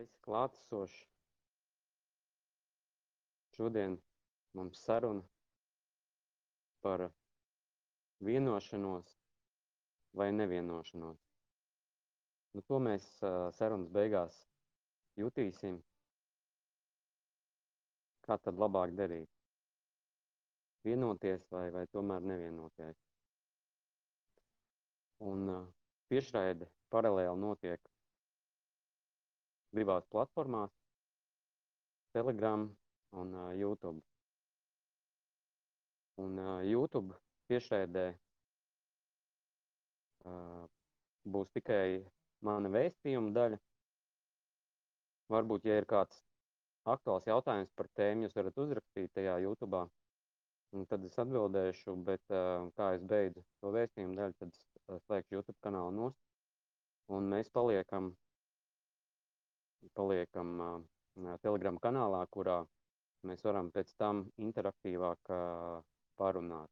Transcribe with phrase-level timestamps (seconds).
[0.00, 1.00] esi klātesošs.
[3.56, 3.98] Šodien
[4.56, 5.24] mums saruna
[6.84, 7.04] par
[8.24, 9.10] vienošanos
[10.16, 11.20] vai nevienošanos.
[12.54, 13.04] Nu, to mēs
[13.58, 14.38] sarunas beigās
[15.20, 15.76] jutīsim,
[18.26, 19.30] kā tad labāk darīt.
[20.86, 23.04] Vienoties vai, vai tomēr nevienoties.
[25.30, 25.46] Un
[26.08, 27.89] tiešraide paralēli notiek
[29.76, 30.72] divās platformās-
[32.16, 32.66] Telegram
[33.22, 34.02] un uh, YouTube.
[36.20, 37.14] Un uh, YouTube
[37.50, 38.06] tiešraidē
[40.26, 40.64] uh,
[41.24, 42.02] būs tikai
[42.46, 43.58] mana vēstījuma daļa.
[45.30, 46.18] Varbūt, ja ir kāds
[46.90, 49.84] aktuāls jautājums par tēmu, jūs varat uzrakstīt tajā YouTube.
[50.70, 55.38] Un tad es atbildēšu, bet uh, kā es beidzu to vēstījumu daļu, tad es slēgšu
[55.38, 56.20] YouTube kanālu nost.
[57.10, 58.12] Un mēs paliekam
[59.96, 60.86] paliekam
[61.42, 62.60] Telegram kanālā, kurā
[63.26, 65.32] mēs varam pēc tam interaktīvāk
[66.20, 66.70] parunāt.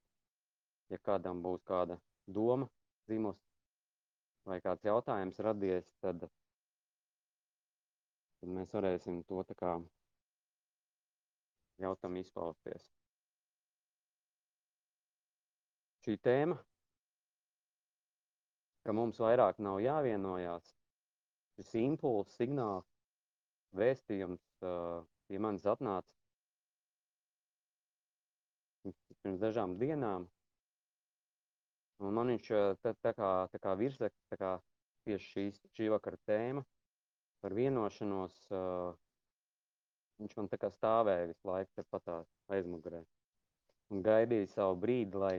[0.89, 2.69] Ja kādam būs kāda doma,
[3.09, 3.37] zīmos
[4.49, 6.25] vai kāds jautājums radies, tad,
[8.41, 9.75] tad mēs varēsim to tā kā
[11.83, 12.89] ļautam izpausties.
[16.07, 16.57] Šī tēma,
[18.87, 20.73] ka mums vairāk nav jāvienojās,
[21.59, 22.89] šis impulss, signāls,
[23.77, 24.45] vēstījums
[25.29, 26.19] pie manis atnāca
[29.23, 30.27] pirms dažām dienām.
[31.99, 32.49] Un man viņš
[32.83, 34.53] tā, tā kā, tā kā virsek, tā kā
[35.09, 36.63] tieši šīs, šī vakara tēma
[37.43, 38.95] par vienošanos, uh,
[40.23, 43.03] viņš man tā kā stāvēja visu laiku te patās aizmugurē.
[43.95, 45.37] Un gaidīja savu brīdi, lai,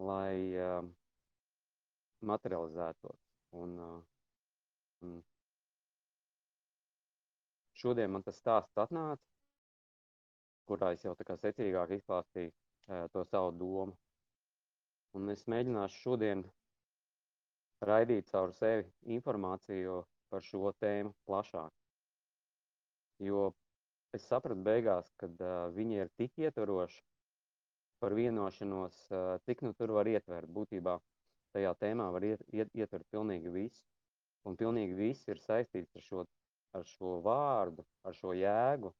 [0.00, 0.82] lai uh,
[2.32, 3.18] materializētos.
[3.58, 3.98] Un, uh,
[5.04, 5.18] un
[7.78, 9.22] Šodien man tas stāsts atnāca,
[10.66, 13.94] kurā es jau tā kā secīgāk izklāstīju uh, to savu domu.
[15.16, 16.42] Un es mēģināšu šodien
[17.88, 20.00] raidīt caur sevi informāciju
[20.32, 21.70] par šo tēmu plašāk.
[23.24, 23.52] Jo
[24.14, 27.00] es sapratu beigās, kad uh, viņi ir tik ietvaroši
[28.02, 30.50] par vienošanos, uh, cik nu tur var ietvert.
[30.58, 30.98] Būtībā
[31.54, 33.86] tajā tēmā var iet, iet, ietvert pilnīgi visu.
[34.46, 36.26] Un pilnīgi viss ir saistīts ar šo
[36.78, 38.92] ar šo vārdu, ar šo jēgu,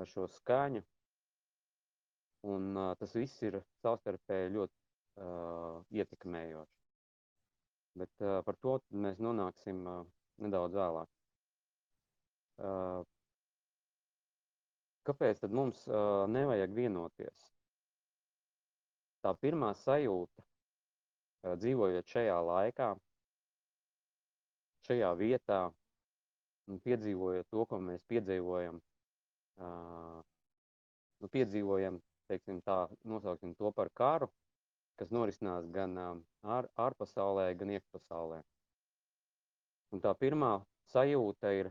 [0.00, 0.82] ar šo skaņu.
[2.54, 4.74] Un uh, tas viss ir savstarpēji ļoti
[5.24, 6.80] uh, ietekmējoši.
[8.00, 10.02] Bet uh, par to mēs nonāksim uh,
[10.44, 11.10] nedaudz vēlāk.
[12.54, 13.00] Uh,
[15.08, 17.46] kāpēc tad mums uh, nevajag vienoties?
[19.24, 22.90] Tā pirmā sajūta, uh, dzīvojot šajā laikā,
[24.84, 25.62] šajā vietā,
[26.70, 28.80] un piedzīvojot to, ko mēs piedzīvojam,
[29.60, 30.20] uh,
[31.20, 34.30] nu, piedzīvojam, teiksim tā, nosauksim to par karu,
[35.00, 36.12] kas norisinās gan uh,
[36.56, 38.40] ār, ārpasaulē, gan iekšpasaulē.
[39.94, 40.56] Un tā pirmā
[40.90, 41.70] sajūta ir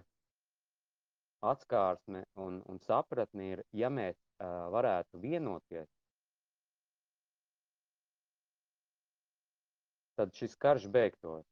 [1.44, 5.90] atskārsme un, un sapratne ir, ja mēs uh, varētu vienoties,
[10.16, 11.48] tad šis karš beigtos.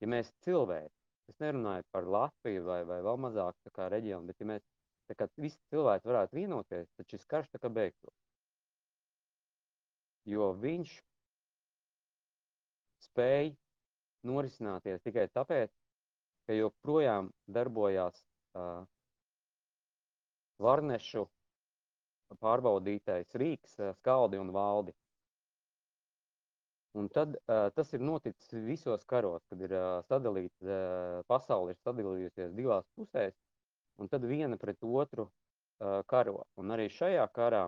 [0.00, 0.97] Ja mēs cilvēki
[1.28, 4.64] Es nerunāju par Latviju vai, vai vēl mazāk kā reģionu, bet ja mēs
[5.08, 8.16] tā kā visi cilvēki varētu vienoties, tad šis karš tā kā beigtos.
[10.28, 10.94] Jo viņš
[13.08, 13.52] spēj
[14.28, 15.72] norisināties tikai tāpēc,
[16.48, 18.16] ka joprojām darbojās
[18.56, 18.84] uh,
[20.64, 21.26] varnešu
[22.42, 24.94] pārbaudītais rīks, skaldi un valdi.
[26.96, 31.82] Un tad uh, tas ir noticis visos karos, kad ir uh, sadalīts, uh, pasaule ir
[31.84, 33.36] sadalījusies divās pusēs,
[34.00, 36.46] un tad viena pret otru uh, karo.
[36.56, 37.66] Un arī šajā karā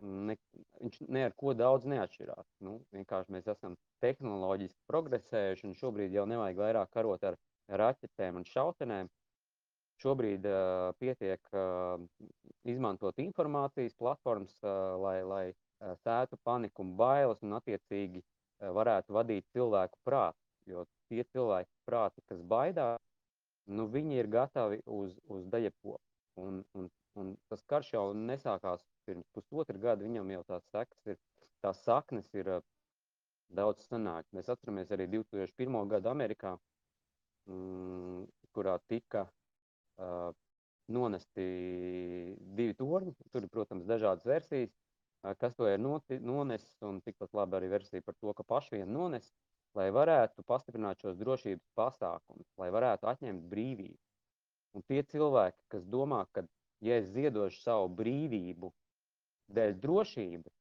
[0.00, 0.36] ne,
[0.80, 2.46] viņš ne ar ko daudz neatšķirās.
[2.66, 7.40] Nu, vienkārši mēs esam tehnoloģiski progresējuši, un šobrīd jau nevajag vairāk karot ar
[7.82, 9.10] raķetēm un šautenēm.
[10.00, 12.00] Šobrīd uh, pietiek uh,
[12.70, 18.22] izmantot informācijas platformas, uh, lai, lai uh, sētu paniku un bailes, un attiecīgi
[18.60, 20.38] varētu vadīt cilvēku prātu.
[20.68, 23.00] Jo tie cilvēki prāti, kas baidās,
[23.66, 25.96] nu, viņi ir gatavi uz, uz daļepo.
[26.40, 31.18] Un, un, un tas karš jau nesākās pirms pusotra gada, viņam jau tās sekas ir,
[31.64, 32.52] tās saknes ir
[33.50, 34.28] daudz senāk.
[34.36, 35.80] Mēs atceramies arī 2001.
[35.90, 36.54] gadu Amerikā,
[37.50, 38.22] mm,
[38.54, 40.30] kurā tika uh,
[40.90, 41.46] nonesti
[42.38, 43.16] divi torņi.
[43.32, 44.72] Tur ir, protams, dažādas versijas
[45.22, 49.32] kas to ir nonesis, un tikpat labi arī versija par to, ka paši vien nones.
[49.78, 53.98] lai varētu pastiprināt šos drošības pasākumus, lai varētu atņemt brīvību.
[54.74, 56.42] Un tie cilvēki, kas domā, ka,
[56.82, 58.72] ja es ziedošu savu brīvību
[59.54, 60.56] dēļ drošības,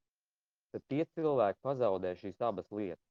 [0.73, 3.05] tad tie cilvēki pazaudē šīs abas lietas.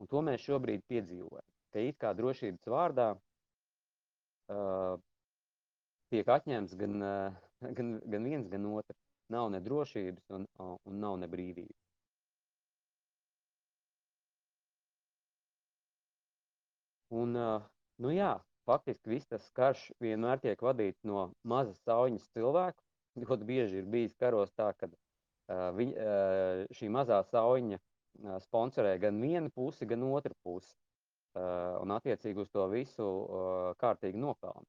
[0.00, 1.46] Un to mēs šobrīd piedzīvojam.
[1.72, 4.94] Ka it kā drošības vārdā uh,
[6.12, 7.36] tiek atņemts gan, uh,
[7.76, 9.07] gan, gan viens, gan otrs.
[9.32, 11.84] Nav ne drošības un, un nav ne brīvības.
[17.18, 17.36] Un,
[18.04, 18.34] nu jā,
[18.68, 22.84] faktiski viss tas karš vienmēr tiek vadīts no mazas sauņas cilvēku.
[23.18, 28.98] Ļoti bieži ir bijis karos tā, ka uh, viņ, uh, šī mazā sauņa uh, sponsorē
[29.02, 30.76] gan vienu pusi, gan otru pusi.
[31.38, 34.66] Uh, un attiecīgi uz to visu uh, kārtīgi nopelna.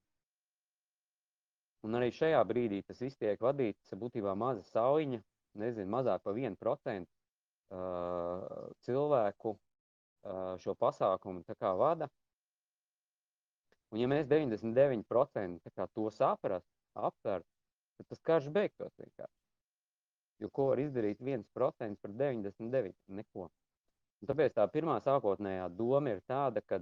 [1.87, 5.21] Un arī šajā brīdī tas viss tiek vadīts būtībā maza sauņa,
[5.61, 11.43] nezinu, mazāk par 1% uh, cilvēku uh, šo pasākumu
[11.79, 12.09] vada.
[13.89, 17.45] Un ja mēs 99% kā to saprast, aptvert,
[17.97, 19.39] tad tas karš beigtos vienkārši.
[20.39, 22.93] Jo ko var izdarīt 1% par 99?
[23.07, 23.49] Neko.
[24.19, 26.79] Un tāpēc tā pirmā sākotnējā doma ir tāda, ka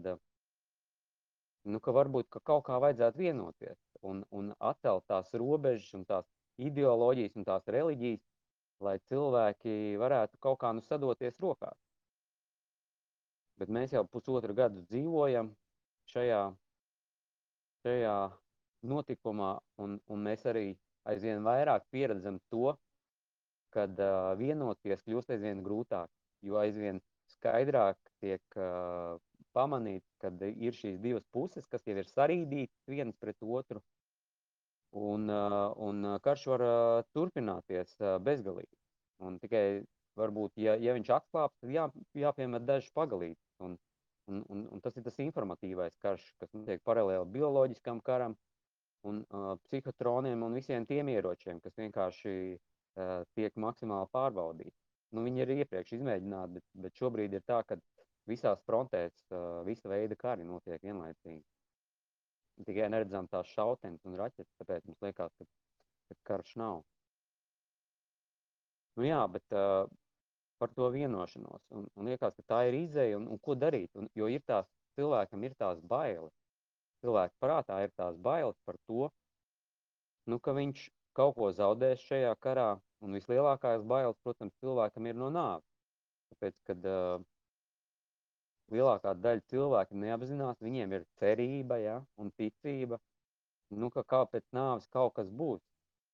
[1.68, 6.28] nu, ka varbūt ka kaut kā vajadzētu vienoties un, un atcelt tās robežas un tās
[6.58, 8.24] ideoloģijas un tās reliģijas,
[8.84, 11.78] lai cilvēki varētu kaut kā nu sadoties rokās.
[13.58, 15.50] Bet mēs jau pusotru gadu dzīvojam
[16.12, 16.42] šajā,
[17.86, 18.18] šajā
[18.86, 20.68] notikumā, un, un mēs arī
[21.10, 22.76] aizvien vairāk pieredzam to,
[23.74, 26.10] kad uh, vienoties kļūst aizvien grūtāk,
[26.46, 27.02] jo aizvien
[27.34, 29.18] skaidrāk tiek uh,
[29.58, 33.82] pamanīt, ka ir šīs divas puses, kas jau ir sarīdītas vienas pret otru,
[34.94, 35.28] un,
[35.90, 36.64] un karš var
[37.18, 38.76] turpināties bezgalīgi.
[39.26, 39.66] Un tikai
[40.18, 41.88] varbūt, ja, ja viņš atklāps, tad jā,
[42.18, 43.44] jāpiemet dažas pagalītes.
[43.64, 43.78] Un,
[44.32, 48.38] un, un, un tas ir tas informatīvais karš, kas notiek paralēli bioloģiskam karam
[49.08, 54.76] un uh, psihotroniem un visiem tiem ieročiem, kas vienkārši uh, tiek maksimāli pārbaudīti.
[55.16, 57.78] Nu, viņi ir iepriekš izmēģināti, bet, bet šobrīd ir tā, ka
[58.30, 61.44] visās frontēs uh, visa veida kari notiek vienlaicīgi.
[62.66, 65.46] Tikai neredzam tās šautenes un raķetes, tāpēc mums liekas, ka,
[66.10, 66.82] ka karš nav.
[68.98, 69.86] Nu jā, bet uh,
[70.58, 71.62] par to vienošanos.
[71.70, 73.92] Un, un liekas, ka tā ir izēja un, un ko darīt.
[74.00, 76.34] Un, jo ir tās, cilvēkam ir tās bailes.
[77.06, 79.10] Cilvēka prātā ir tās bailes par to,
[80.26, 80.88] nu, ka viņš
[81.18, 82.72] kaut ko zaudēs šajā karā.
[83.06, 85.68] Un vislielākās bailes, protams, cilvēkam ir no nāves.
[86.34, 87.22] Tāpēc, kad uh,
[88.74, 93.00] lielākā daļa cilvēku neapzinās, viņiem ir cerība ja, un ticība,
[93.72, 95.64] nu, ka kā pēc nāves kaut kas būs.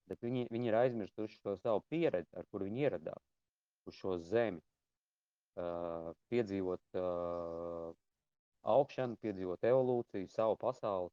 [0.10, 3.24] Bet viņi, viņi ir aizmirstuši to savu pieredzi, ar kur viņi ieradās
[3.88, 4.62] uz šo zemi.
[5.54, 7.94] Uh, piedzīvot uh,
[8.74, 11.12] augšanu, piedzīvot evolūciju, savu pasauli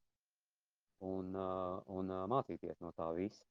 [1.05, 3.45] un, uh, un uh, mācīties no tā visa.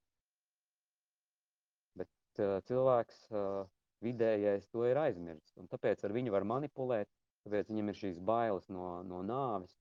[2.00, 3.70] Bet uh, cilvēks uh,
[4.02, 7.10] vidējais to ir aizmirsts, un tāpēc ar viņu var manipulēt,
[7.50, 9.72] Tāpēc viņam ir šīs bailes no, no nāves.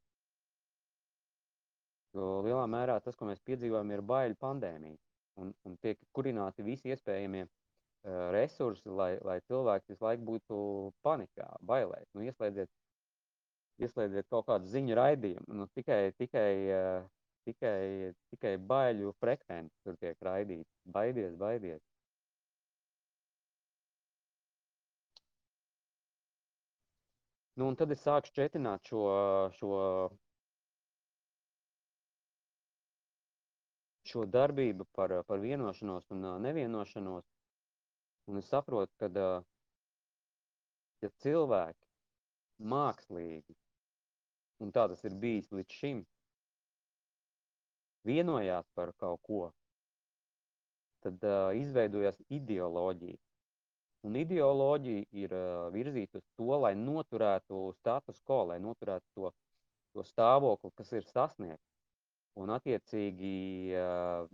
[2.17, 4.97] Jo lielā mērā tas, ko mēs piedzīvojam, ir baiļu pandēmija.
[5.39, 10.63] Un, un tiek kurināti visi iespējamie uh, resursi, lai, lai cilvēks visu laiku būtu
[11.05, 12.09] panikā, bailēs.
[12.17, 12.73] Nu, ieslēdziet,
[13.85, 15.61] ieslēdziet kaut kādu ziņu raidījumu.
[15.61, 17.05] Nu, tikai, tikai, uh,
[17.45, 20.73] tikai, tikai baiļu frekvences tur tiek raidīts.
[20.97, 21.85] Baidies, baidies.
[27.59, 29.01] Nu, un tad es sāku šķietināt šo,
[29.59, 29.79] šo,
[34.07, 37.27] šo darbību par, par vienošanos un nevienošanos.
[38.31, 39.11] Un es saprotu, ka
[41.03, 41.89] ja cilvēki
[42.75, 43.59] mākslīgi,
[44.63, 46.07] un tā tas ir bijis līdz šim,
[48.07, 49.45] vienojās par kaut ko,
[51.03, 53.19] tad uh, izveidojās ideoloģija.
[54.07, 59.33] Un ideoloģija ir uh, virzīta uz to, lai noturētu status quo, lai noturētu to,
[59.95, 61.65] to stāvokli, kas ir sasniegts.
[62.39, 63.33] Un, attiecīgi,
[63.75, 64.29] uh,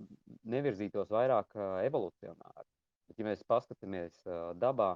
[0.52, 2.68] nevirzītos vairāk uh, evolucionāri.
[3.08, 4.90] Bet, ja mēs paskatāmies uh, dabā,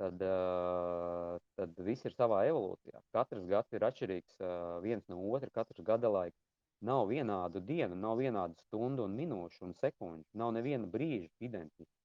[0.00, 3.04] tad, uh, tad viss ir savā evolūcijā.
[3.12, 6.40] Katrs gads ir atšķirīgs uh, viens no otra, katrs gada laiks.
[6.88, 11.97] Nav vienādu dienu, nav vienādu stundu un minūšu un sekundžu, nav neviena brīža identiski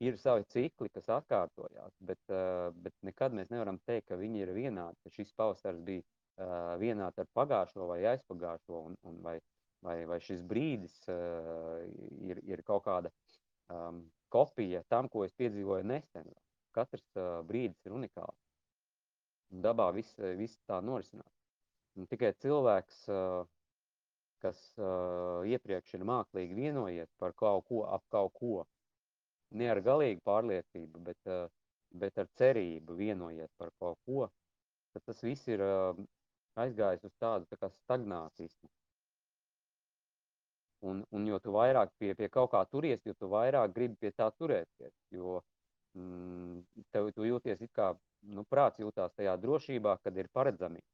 [0.00, 4.52] ir savi cikli, kas atkārtojās, bet, uh, bet nekad mēs nevaram teikt, ka viņi ir
[4.56, 9.36] vienādi, ka šis pavasars bija uh, vienāds ar pagājušo vai aizpagājušo, un, un vai,
[9.84, 11.84] vai, vai šis brīdis uh,
[12.30, 13.12] ir, ir kaut kāda
[13.68, 16.32] um, kopija tam, ko es piedzīvoju nesen.
[16.76, 18.38] Katrs uh, brīdis ir unikāls.
[19.50, 21.32] Dabā viss, viss tā norisinās.
[21.98, 23.00] Un tikai cilvēks,
[24.38, 24.60] kas
[25.50, 28.60] iepriekš ir mākslīgi vienojies par kaut ko, ap kaut ko,
[29.58, 31.30] ne ar galīgu pārliecību, bet,
[32.02, 34.28] bet ar cerību vienojies par kaut ko,
[34.94, 35.62] tad tas viss ir
[36.60, 38.70] aizgājis uz tādu tā kā stagnātismu.
[40.90, 44.12] Un, un jo tu vairāk pie, pie kaut kā turies, jo tu vairāk gribi pie
[44.16, 45.40] tā turēties, jo
[45.94, 46.62] mm,
[46.94, 47.90] tev, tu jūties it kā,
[48.36, 50.88] nu, prāts jūtās tajā drošībā, kad ir paredzamība.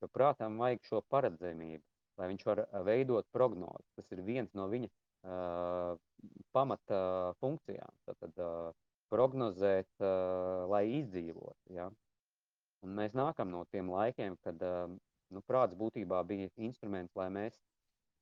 [0.00, 1.82] Jo prātam vajag šo paredzamību,
[2.20, 3.88] lai viņš var veidot prognozi.
[3.96, 4.88] Tas ir viens no viņa
[5.24, 5.96] uh,
[6.54, 7.00] pamata
[7.40, 7.96] funkcijām.
[8.08, 8.70] Tātad uh,
[9.12, 11.56] prognozēt, uh, lai izdzīvot.
[11.74, 11.88] Ja?
[12.84, 14.86] Un mēs nākam no tiem laikiem, kad uh,
[15.34, 17.58] nu, prāts būtībā bija instruments, lai mēs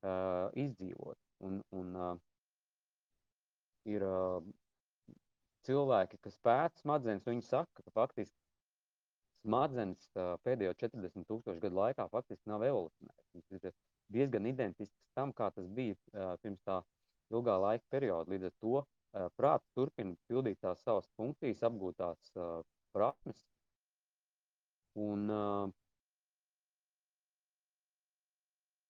[0.03, 1.19] uh, izdzīvot.
[1.47, 2.15] Un, un uh,
[3.89, 4.43] ir uh,
[5.69, 8.35] cilvēki, kas pēta smadzenes, viņi saka, ka faktiski
[9.45, 13.31] smadzenes uh, pēdējo 40 tūkstošu gadu laikā faktiski nav evolucionētas.
[13.37, 13.77] Viņas ir
[14.13, 16.81] diezgan identiskas tam, kā tas bija uh, pirms tā
[17.35, 18.31] ilgā laika perioda.
[18.33, 22.63] Līdz ar to uh, prāts turpina pildīt tās savas funkcijas, apgūtās uh,
[22.97, 23.45] prasmes.
[24.99, 25.77] Un, uh,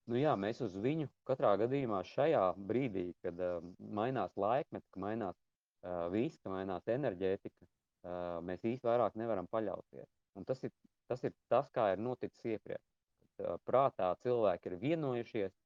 [0.09, 3.59] Nu jā, mēs uz viņu katrā gadījumā šajā brīdī, kad uh,
[3.93, 10.09] mainās laikmets, ka mainās uh, viss, ka mainās enerģētika, uh, mēs īsti vairāk nevaram paļauties.
[10.41, 10.73] Un tas ir
[11.13, 12.88] tas, ir tas kā ir noticis iepriekš.
[13.69, 15.59] Prātā cilvēki ir vienojušies,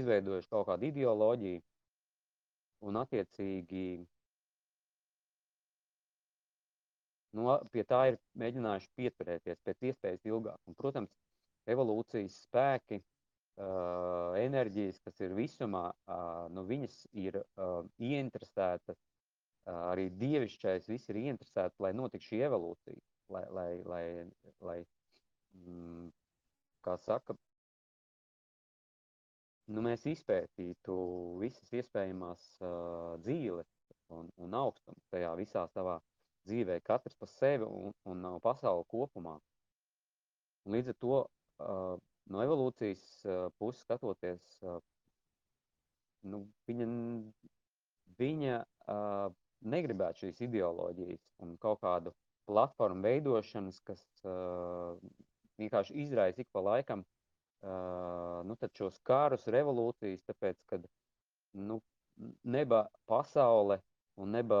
[0.00, 1.62] izveidojuši kaut kādu ideoloģiju
[2.86, 3.86] un attiecīgi
[7.36, 10.58] nu, pie tā ir mēģinājuši pieturēties pēc iespējas ilgāk.
[10.68, 11.12] Un, protams,
[11.70, 20.08] evolūcijas spēki uh, enerģijas, kas ir visumā, uh, nu, viņas ir uh, ieinteresētas, uh, arī
[20.22, 23.02] dievišķais viss ir ieinteresēts, lai notiktu šī evolūcija,
[23.34, 24.04] lai, lai, lai,
[24.70, 26.08] lai mm,
[26.86, 27.36] kā saka,
[29.74, 30.96] nu, mēs izpētītu
[31.42, 33.72] visas iespējamās uh, dzīves
[34.14, 35.98] un, un augstumu tajā visā savā
[36.46, 39.36] dzīvē, katrs pa sevi un, un uh, pasauli kopumā.
[40.66, 41.96] Un līdz ar to uh,
[42.30, 44.78] no evolūcijas uh, puses skatoties, uh,
[46.30, 46.86] nu, viņa,
[48.20, 49.34] viņa uh,
[49.74, 52.14] negribētu šīs ideoloģijas un kaut kādu
[52.46, 54.94] platformu veidošanas, kas uh,
[55.60, 60.80] vienkārši izraisa ik pa laikam uh, nu, šos kārus, revolūcijas, tāpēc, ka
[61.68, 61.80] nu,
[62.56, 63.80] neba pasaule
[64.16, 64.58] un neba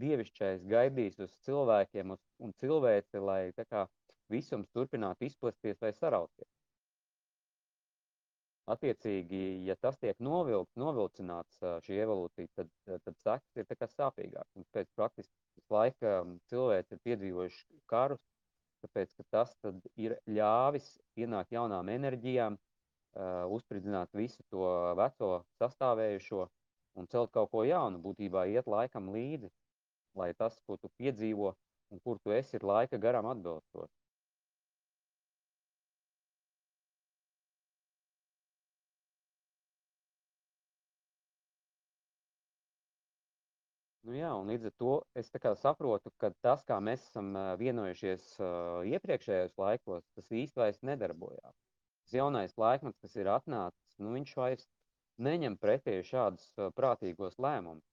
[0.00, 3.84] dievišķais gaidīs uz cilvēkiem uz, un cilvēci, lai kā
[4.32, 6.48] visums turpinātu izplesties vai sarauties.
[8.70, 12.68] Attiecīgi, ja tas tiek novilkt, novilcināts šī evolūcija, tad,
[13.06, 14.68] tad sekas ir sāpīgākas.
[14.76, 16.20] Pēc praktiski laika
[16.52, 18.22] cilvēki ir piedzīvojuši karus,
[18.84, 19.54] tāpēc, ka tas
[19.96, 20.88] ir ļāvis
[21.20, 24.66] ienākt jaunām enerģijām, uh, uzspridzināt visu to
[24.98, 26.46] veco sastāvējušo
[27.00, 29.50] un celt kaut ko jaunu, būtībā iet laikam līdzi,
[30.18, 31.54] lai tas, ko tu piedzīvo
[31.90, 33.99] un kur tu esi, ir laika garam atbilstoši.
[44.10, 45.28] Nu jā, un līdz ar to es
[45.60, 47.28] saprotu, ka tas, kā mēs esam
[47.60, 48.24] vienojušies
[48.90, 51.54] iepriekšējos laikos, tas vairs nedarbojās.
[52.02, 54.66] Tas jaunais laikmets, kas ir atnācis, nu, viņš vairs
[55.22, 57.86] neņem pretī šādus prātīgos lēmumus.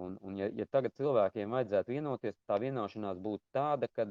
[0.00, 4.08] Un, un ja, ja tagad cilvēkiem vajadzētu vienoties, tā vienošanās būtu tāda, ka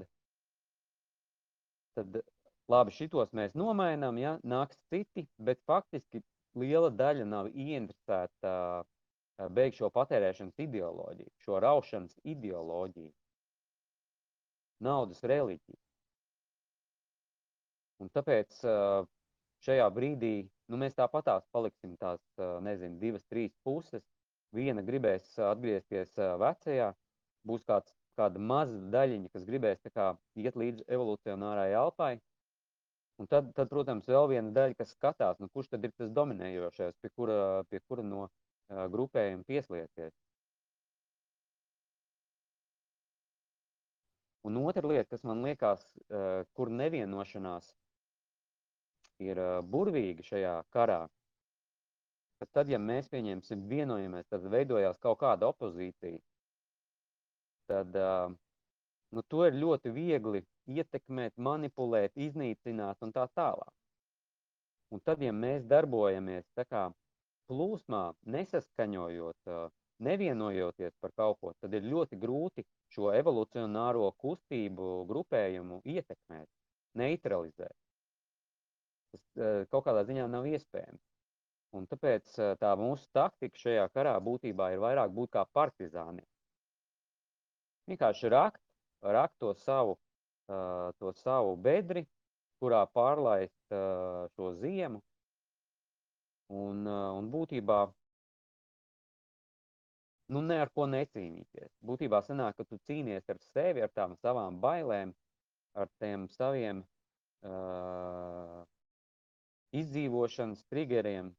[1.98, 2.22] tad
[2.70, 6.22] labi, šitos mēs nomainām, ja, nāks citi, bet faktiski
[6.54, 8.96] liela daļa nav ieinteresēta uh,
[9.48, 13.12] beigt šo patērēšanas ideoloģiju, šo raušanas ideoloģiju,
[14.84, 15.80] naudas reliģiju.
[18.00, 18.62] Un tāpēc
[19.66, 20.34] šajā brīdī
[20.72, 22.22] nu, mēs tāpatās paliksim tās,
[22.64, 24.04] nezinu, divas, trīs puses.
[24.56, 26.90] Viena gribēs atgriezties vecajā,
[27.46, 32.16] būs kāds, kāda maza daļiņa, kas gribēs kā, iet līdz evolucionārai elpai.
[33.20, 36.96] Un tad, tad, protams, vēl viena daļa, kas skatās, nu, kurš tad ir tas dominējošais,
[37.04, 38.30] pie kura, pie kura no
[38.70, 40.14] grupējumu pieslieties.
[44.48, 45.84] Un otra lieta, kas man liekas,
[46.56, 47.74] kur nevienošanās
[49.20, 51.02] ir burvīga šajā karā,
[52.40, 56.22] ka tad, ja mēs pieņemsim vienojamies, tad veidojās kaut kāda opozīcija,
[57.68, 58.00] tad
[59.12, 63.74] nu, to ir ļoti viegli ietekmēt, manipulēt, iznīcināt un tā tālāk.
[64.96, 66.88] Un tad, ja mēs darbojamies tā kā
[67.50, 69.52] plūsmā, nesaskaņojot,
[70.06, 72.64] nevienojoties par kaut ko, tad ir ļoti grūti
[72.94, 76.48] šo evolucionāro kustību, grupējumu ietekmēt.
[77.00, 77.76] neutralizēt.
[79.14, 81.02] Tas kaut kādā ziņā nav iespējams.
[81.78, 86.26] Un tāpēc tā mūsu taktika šajā karā būtībā ir vairāk būt kā partizāni.
[87.90, 88.62] Vienkārši rakt,
[89.06, 89.98] rakt to savu,
[90.50, 92.06] to savu bedri,
[92.62, 93.78] kurā pārlaist
[94.36, 95.02] šo ziemu,
[96.50, 97.80] un, un būtībā
[100.30, 101.72] nu, ne ar ko necīnīties.
[101.86, 105.14] Būtībā sanāk, ka tu cīnies ar sevi, ar tām savām bailēm,
[105.78, 106.82] ar tiem saviem
[107.46, 108.62] uh,
[109.76, 111.32] izdzīvošanas triggeriem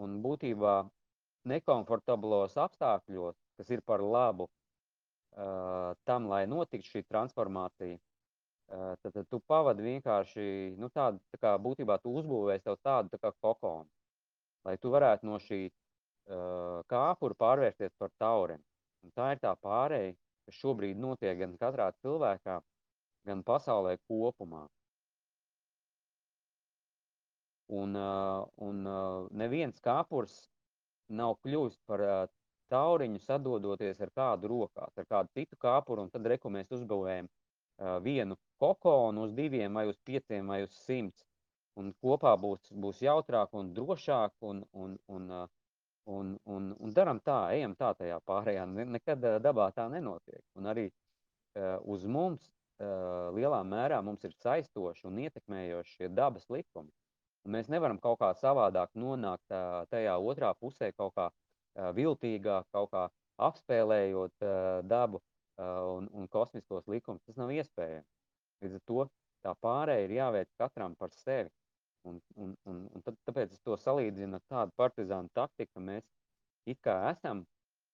[0.00, 0.74] un būtībā
[1.50, 7.98] nekomfortablos apstākļos, kas ir par labu uh, tam, lai notiktu šī transformācija,
[8.70, 10.46] tad, tad tu pavadi vienkārši,
[10.78, 13.88] nu tādu, tā kā būtībā tu uzbūvēji sev tādu tā kā kokonu,
[14.66, 18.62] lai tu varētu no šī uh, kāpura pārvērsties par taureni.
[19.04, 20.14] Un tā ir tā pārēja,
[20.46, 22.60] kas šobrīd notiek gan katrā cilvēkā,
[23.26, 24.66] gan pasaulē kopumā.
[27.70, 30.36] Un, uh, un uh, neviens kāpurs
[31.08, 32.22] nav kļuvis par uh,
[32.70, 37.28] tauriņu sadodoties ar kādu rokās, ar kādu citu kāpuru, un tad reku mēs uzbūvējam
[38.04, 41.24] vienu kokonu uz diviem vai uz pieciem vai uz simts,
[41.80, 45.48] un kopā būs, būs jautrāk un drošāk, un, un, un, uh,
[46.10, 50.70] un, un, un daram tā, ejam tā tajā pārējā, nekad uh, dabā tā nenotiek, un
[50.72, 56.92] arī uh, uz mums uh, lielā mērā mums ir saistoši un ietekmējoši dabas likumi.
[57.46, 59.48] Un mēs nevaram kaut kā savādāk nonākt
[59.88, 61.30] tajā otrā pusē, kaut kā
[61.96, 63.06] viltīgāk, kaut kā
[63.40, 64.44] apspēlējot
[64.84, 65.22] dabu
[65.60, 67.22] un, un kosmiskos likumus.
[67.26, 68.08] Tas nav iespējams.
[68.64, 69.06] Līdz ar to
[69.44, 71.50] tā pārēja ir jāveic katram par sevi.
[72.08, 76.06] Un, un, un, un tad, tāpēc es to salīdzinu ar tādu partizānu taktiku, ka mēs
[76.70, 77.42] it kā esam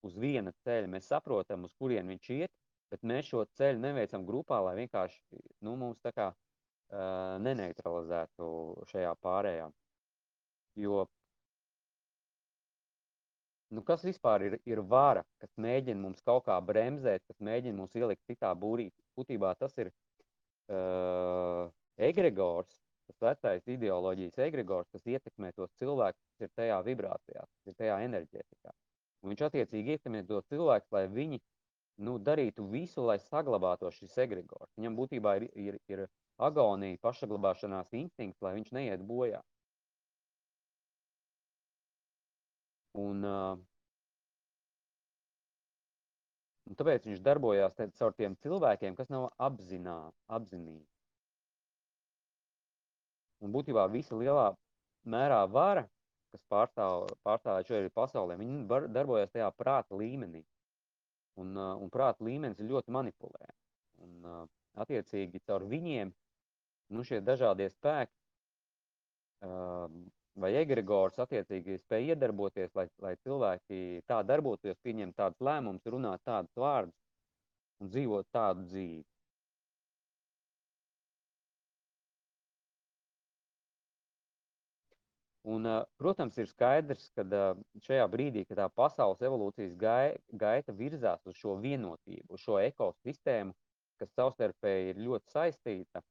[0.07, 2.53] uz viena ceļa, mēs saprotam, uz kurien viņš iet,
[2.93, 8.51] bet mēs šo ceļu neveicam grupā, lai vienkārši nu, mums tā kā uh, neneutralizētu
[8.93, 9.67] šajā pārējā.
[10.79, 11.07] Jo
[13.75, 17.97] nu, kas vispār ir, ir vara, kas mēģina mums kaut kā bremzēt, kas mēģina mums
[17.99, 18.89] ielikt citā būrī?
[19.19, 21.67] Būtībā tas ir uh,
[22.09, 27.79] egregors, tas vecais ideoloģijas egregors, kas ietekmē tos cilvēkus, kas ir tajā vibrācijā, kas ir
[27.83, 28.75] tajā enerģētikā.
[29.23, 31.41] Un viņš attiecīgi ietekmē tos cilvēkus, lai viņi
[32.07, 34.71] nu, darītu visu, lai saglabātos šis egregors.
[34.77, 39.41] Viņam būtībā ir, ir, ir agonija, pašsaglabāšanās instinkts, lai viņš neiet bojā.
[42.97, 43.59] Un, uh,
[46.67, 49.97] un tāpēc viņš darbojās caur tiem cilvēkiem, kas nav apzinā,
[50.39, 50.87] apzinīgi.
[53.45, 54.49] Un būtībā visa lielā
[55.13, 55.85] mērā vara,
[56.33, 60.43] kas pārstāv, pārstāv šeit pasaulē, viņi var, darbojas tajā prāta līmenī.
[61.37, 63.51] Un, uh, un prāta līmenis ir ļoti manipulē.
[64.07, 64.47] Un, uh,
[64.81, 66.13] attiecīgi, caur viņiem
[66.97, 68.15] nu, šie dažādie spēki
[70.43, 76.57] vai egregors attiecīgi spēja iedarboties, lai, lai cilvēki tā darbotos, pieņemt tādus lēmumus, runāt tādus
[76.61, 76.97] vārdus
[77.81, 79.05] un dzīvot tādu dzīvi.
[85.47, 87.23] Un, protams, ir skaidrs, ka
[87.87, 93.55] šajā brīdī, kad tā pasaules evolūcijas gaita virzās uz šo vienotību, uz šo ekosistēmu,
[94.01, 96.03] kas savstarpēji ir ļoti saistīta,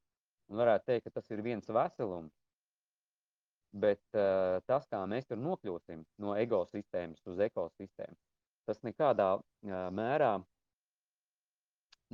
[0.50, 2.34] Un varētu teikt, ka tas ir viens veselums.
[3.76, 8.16] Bet uh, tas, kā mēs tur nokļūsim no ekosistēmas uz ekosistēmu,
[8.70, 10.38] tas nekādā uh, mērā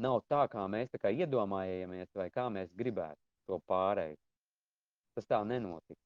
[0.01, 4.17] nav tā, kā mēs tā kā iedomājamies vai kā mēs gribētu to pārēju.
[5.13, 6.01] Tas tā nenotiks.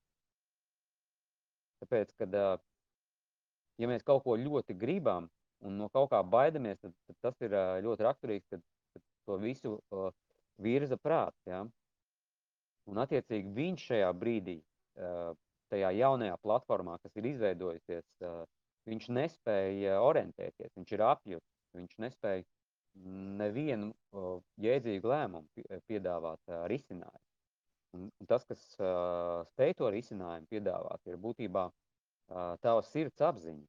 [1.84, 2.60] Tāpēc, kad, uh,
[3.80, 5.30] ja mēs kaut ko ļoti gribam
[5.64, 9.40] un no kaut kā baidamies, tad, tad tas ir uh, ļoti raksturīgs, kad, kad to
[9.40, 10.12] visu uh,
[10.60, 11.40] virza prāts.
[11.48, 11.64] Ja?
[12.92, 14.60] Un, attiecīgi, viņš šajā brīdī,
[15.76, 18.08] tajā jaunajā platformā, kas ir izveidojusies,
[18.88, 22.46] viņš nespēja orientēties, viņš ir apjutis, viņš nespēja
[23.42, 23.92] nevienu
[24.64, 27.24] jēdzīgu lēmumu piedāvāt risinājumu.
[27.96, 28.62] Un, un tas, kas
[29.52, 31.68] spēj to risinājumu piedāvāt, ir būtībā
[32.64, 33.66] tava sirds apziņa.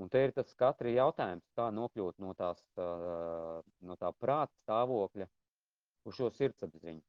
[0.00, 5.26] Un te ir tas katra jautājums, kā nokļūt no, tās, no tā prāta stāvokļa
[6.08, 7.02] uz šo sirdsapziņu.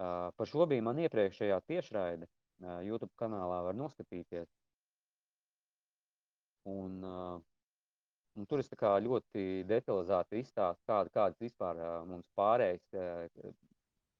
[0.00, 2.28] Par šo bija man iepriekšējā tiešraide,
[2.86, 4.48] YouTube kanālā var noskatīties.
[6.70, 12.86] Un, un tur es ļoti detalizēti izstāstu, kāda, kādas vispār mums pārējais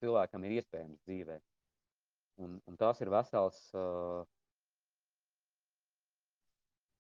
[0.01, 1.41] cilvēkam ir iespējams dzīvē.
[2.45, 3.59] Un, un tās ir vesels,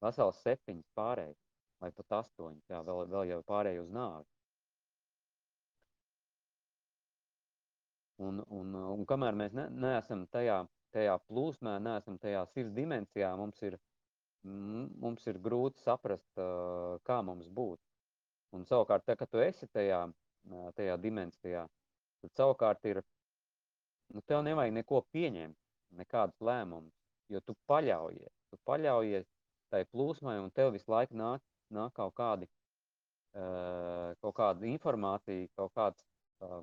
[0.05, 1.41] vesels septiņas pārējais,
[1.81, 4.29] vai pat astoņas, jā, vēl, vēl jau pārēj uz nāvi.
[8.21, 10.59] Un, un, un kamēr mēs ne, neesam tajā,
[10.93, 13.79] tajā plūsmā, neesam tajā sirds dimensijā, mums ir,
[14.45, 16.29] mums ir grūti saprast,
[17.07, 17.81] kā mums būtu.
[18.57, 20.03] Un savukārt, tā, kad tu esi tajā,
[20.77, 21.65] tajā dimensijā,
[22.21, 23.01] tad savukārt ir,
[24.13, 25.57] nu, tev nevajag neko pieņemt,
[26.01, 26.97] nekādus lēmumus,
[27.31, 29.27] jo tu paļaujies, tu paļaujies
[29.71, 32.51] tai plūsmai un tev visu laiku nāk, nāk kaut kādi,
[33.39, 36.05] uh, kaut kāda informācija, kaut kāds
[36.43, 36.61] uh,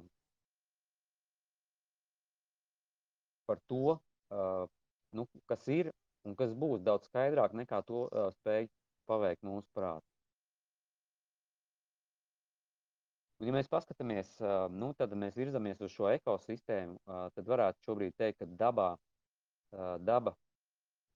[3.48, 4.68] par to, uh,
[5.16, 5.92] nu, kas ir
[6.28, 8.68] un kas būs daudz skaidrāk nekā to uh, spēj
[9.08, 10.08] paveikt mūsu prāts.
[13.38, 17.86] Un, ja mēs paskatāmies, uh, nu, tad mēs virzamies uz šo ekosistēmu, uh, tad varētu
[17.86, 20.34] šobrīd teikt, ka dabā, uh, daba,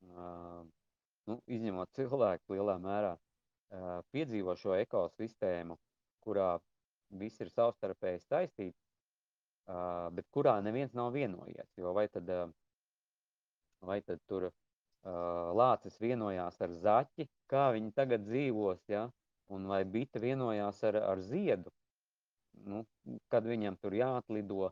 [0.06, 0.62] uh,
[1.28, 5.80] nu, izņemot cilvēku lielā mērā, uh, piedzīvo šo ekosistēmu,
[6.22, 6.52] kurā
[7.17, 8.78] viss ir savstarpēji saistīts,
[9.67, 11.69] uh, bet kurā neviens nav vienojies.
[11.78, 12.50] Jo vai tad, uh,
[13.86, 14.54] vai tad tur uh,
[15.58, 19.08] lācis vienojās ar zaķi, kā viņi tagad dzīvos, ja?
[19.52, 21.71] un vai bita vienojās ar, ar ziedu,
[22.67, 22.86] nu,
[23.32, 24.71] kad viņam tur jāatlido.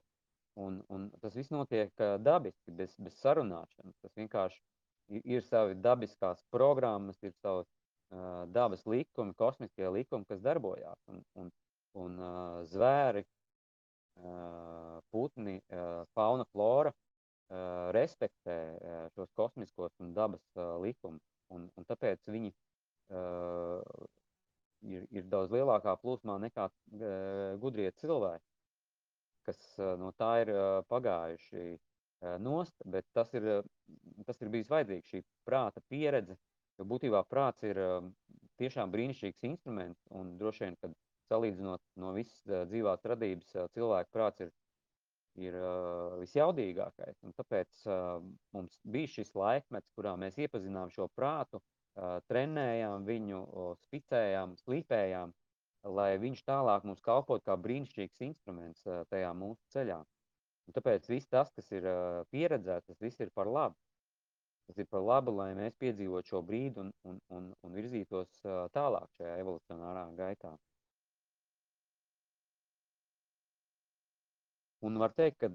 [0.60, 3.96] Un, un tas viss notiek dabiski, bez, bez sarunāšanas.
[4.04, 4.60] Tas vienkārši
[5.16, 11.00] ir, ir savi dabiskās programmas, ir savas uh, dabas likumi, kosmiskie likumi, kas darbojās.
[11.14, 11.52] Un, un,
[12.04, 13.24] un uh, zvēri,
[15.14, 15.60] putni,
[16.16, 16.94] fauna, flora
[17.96, 18.56] respektē
[19.16, 20.44] šos kosmiskos un dabas
[20.84, 21.26] likumus.
[21.50, 22.52] Un, un tāpēc viņi
[24.86, 26.68] ir, ir daudz lielākā plūsmā nekā
[27.62, 28.46] gudrie cilvēki,
[29.50, 29.64] kas
[29.98, 30.54] no tā ir
[30.92, 31.66] pagājuši
[32.44, 33.50] nost, bet tas ir,
[34.28, 36.38] tas ir bijis vajadzīgs, šī prāta pieredze,
[36.78, 37.80] jo būtībā prāts ir
[38.60, 40.94] tiešām brīnišķīgs instruments un droši vien, kad
[41.30, 44.54] salīdzinot no visas dzīvās radības, cilvēka prāts ir,
[45.40, 45.58] ir
[46.22, 47.20] visjaudīgākais.
[47.28, 47.84] Un tāpēc
[48.56, 51.62] mums bija šis laikmets, kurā mēs iepazinām šo prātu,
[52.30, 53.44] trenējām viņu,
[53.86, 55.34] spicējām, slīpējām,
[55.96, 60.00] lai viņš tālāk mums kalpot kā brīnišķīgs instruments tajā mūsu ceļā.
[60.70, 61.86] Un tāpēc viss tas, kas ir
[62.34, 63.78] pieredzēts, tas viss ir par labu.
[64.70, 68.44] Tas ir par labu, lai mēs piedzīvotu šo brīdi un, un, un, un virzītos
[68.76, 70.52] tālāk šajā evolucionārā gaitā.
[74.86, 75.50] Un var teikt, ka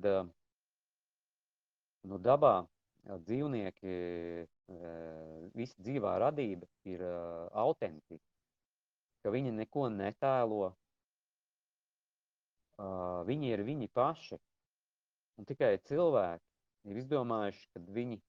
[2.04, 2.66] nu, dabā
[3.04, 3.94] dzīvnieki,
[5.56, 7.04] visa dzīvā radība ir
[7.64, 8.24] autentiska,
[9.24, 10.74] ka viņi neko netēlo,
[13.28, 14.40] viņi ir viņi paši.
[15.40, 18.20] Un tikai cilvēki ir izdomājuši, ka, viņi,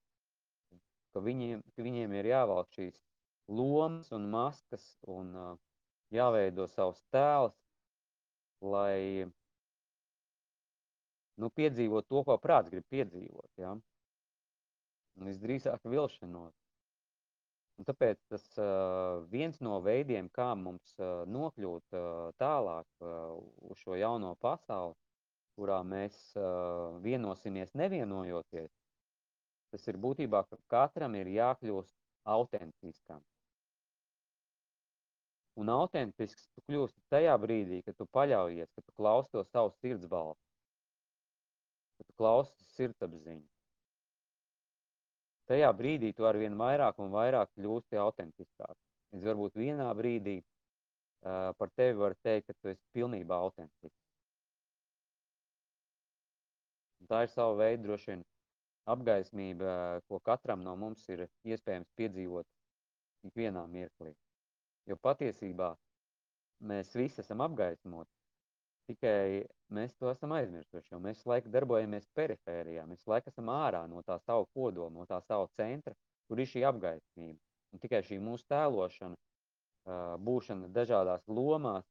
[1.14, 2.98] ka, viņiem, ka viņiem ir jāvalk šīs
[3.48, 5.36] lomas un maskas un
[6.16, 7.56] jāveido savs tēls,
[8.64, 9.28] lai
[11.42, 13.50] nu, piedzīvot to, ko prāts grib piedzīvot.
[13.62, 13.74] Ja?
[15.16, 16.54] Un visdrīzāk vilšanos.
[17.76, 23.36] Un tāpēc tas uh, viens no veidiem, kā mums uh, nokļūt uh, tālāk uh,
[23.68, 24.96] uz šo jauno pasauli,
[25.60, 28.72] kurā mēs uh, vienosimies nevienojoties,
[29.76, 31.96] tas ir būtībā, ka katram ir jākļūst
[32.32, 33.20] autentiskam.
[35.60, 40.08] Un autentisks tu kļūsti tajā brīdī, kad tu paļaujies, kad tu klausi to savu sirds
[40.12, 40.45] balsi
[41.98, 43.46] kad tu klausies sirdsapziņu.
[45.50, 48.74] Tajā brīdī tu ar vien vairāk un vairāk kļūsti autentiskāk.
[49.14, 54.02] Līdz varbūt vienā brīdī uh, par tevi var teikt, ka tu esi pilnībā autentisks.
[57.06, 58.24] Tā ir sava veida droši vien
[58.90, 62.48] apgaismība, ko katram no mums ir iespējams piedzīvot
[63.30, 64.16] ikvienā mirklī.
[64.90, 65.72] Jo patiesībā
[66.70, 68.10] mēs visi esam apgaismoti,
[68.86, 74.04] Tikai mēs to esam aizmirsuši, jo mēs laiku darbojamies perifērijā, mēs laiku esam ārā no
[74.06, 75.96] tā savu kodola, no tā savu centra,
[76.30, 77.40] kur ir šī apgaismība.
[77.74, 79.18] Un tikai šī mūsu tēlošana,
[80.28, 81.88] būšana dažādās lomās,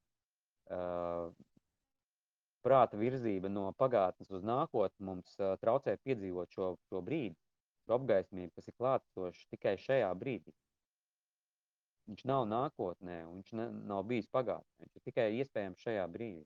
[2.64, 7.36] prāta virzība no pagātnes uz nākotni mums traucē piedzīvot šo, šo brīdi,
[7.84, 10.54] šo apgaismību, kas ir klātsoša tikai šajā brīdī.
[12.08, 13.52] Viņš nav nākotnē, viņš
[13.90, 16.44] nav bijis pagātnē, viņš ir tikai iespējams šajā brīdī.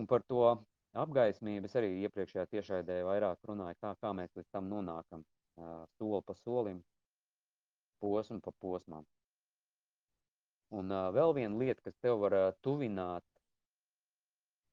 [0.00, 0.44] Un par to
[1.04, 5.24] apgaismību es arī iepriekšējā tiešraidē vairāk runāju, kā, kā mēs līdz tam nonākam
[5.98, 6.78] soli pa solim,
[8.00, 9.04] posmu pa posmām.
[10.72, 13.24] Un uh, vēl viena lieta, kas tev var uh, tuvināt,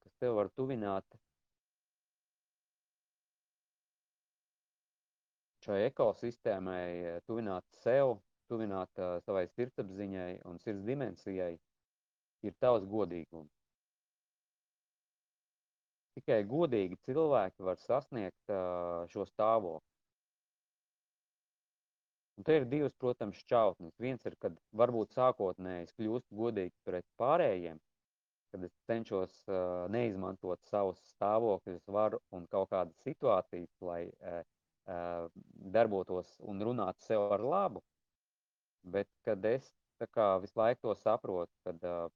[0.05, 1.17] kas tev var tuvināt
[5.65, 8.15] šai ekosistēmai, tuvināt sev,
[8.47, 11.51] tuvināt uh, savai sirdsapziņai un sirds dimensijai,
[12.47, 13.58] ir tavs godīgums.
[16.19, 19.85] Tikai godīgi cilvēki var sasniegt uh, šo stāvokli.
[22.39, 23.97] Un te ir divas, protams, šķautnes.
[23.99, 27.81] Viens ir, kad varbūt sākotnēji es kļūstu godīgs pret pārējiem,
[28.53, 34.39] kad es cenšos uh, neizmantot savus stāvokļus, varu un kaut kādas situācijas, lai uh,
[34.87, 35.27] uh,
[35.75, 37.83] darbotos un runātu sev ar labu.
[38.87, 39.67] Bet kad es
[40.15, 42.07] kā visu laiku to saprotu, kad uh,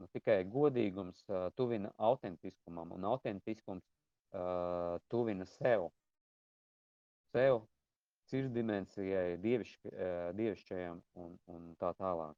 [0.00, 5.88] nu, tikai godīgums uh, tuvina autentiskumam un autentiskums uh, tuvina sev.
[7.32, 7.62] Sev
[8.30, 9.84] sirdsdimensijai, dievišķ,
[10.34, 12.34] dievišķajam un, un tā tālāk.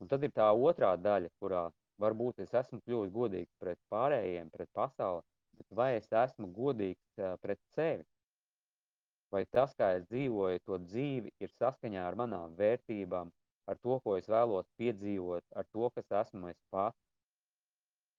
[0.00, 1.66] Un tad ir tā otrā daļa, kurā
[2.00, 5.24] varbūt es esmu kļuvis godīgs pret pārējiem, pret pasauli,
[5.58, 8.06] bet vai es esmu godīgs pret sevi?
[9.34, 13.32] Vai tas, kā es dzīvoju to dzīvi, ir saskaņā ar manām vērtībām,
[13.68, 17.08] ar to, ko es vēlos piedzīvot, ar to, kas esmu es pats?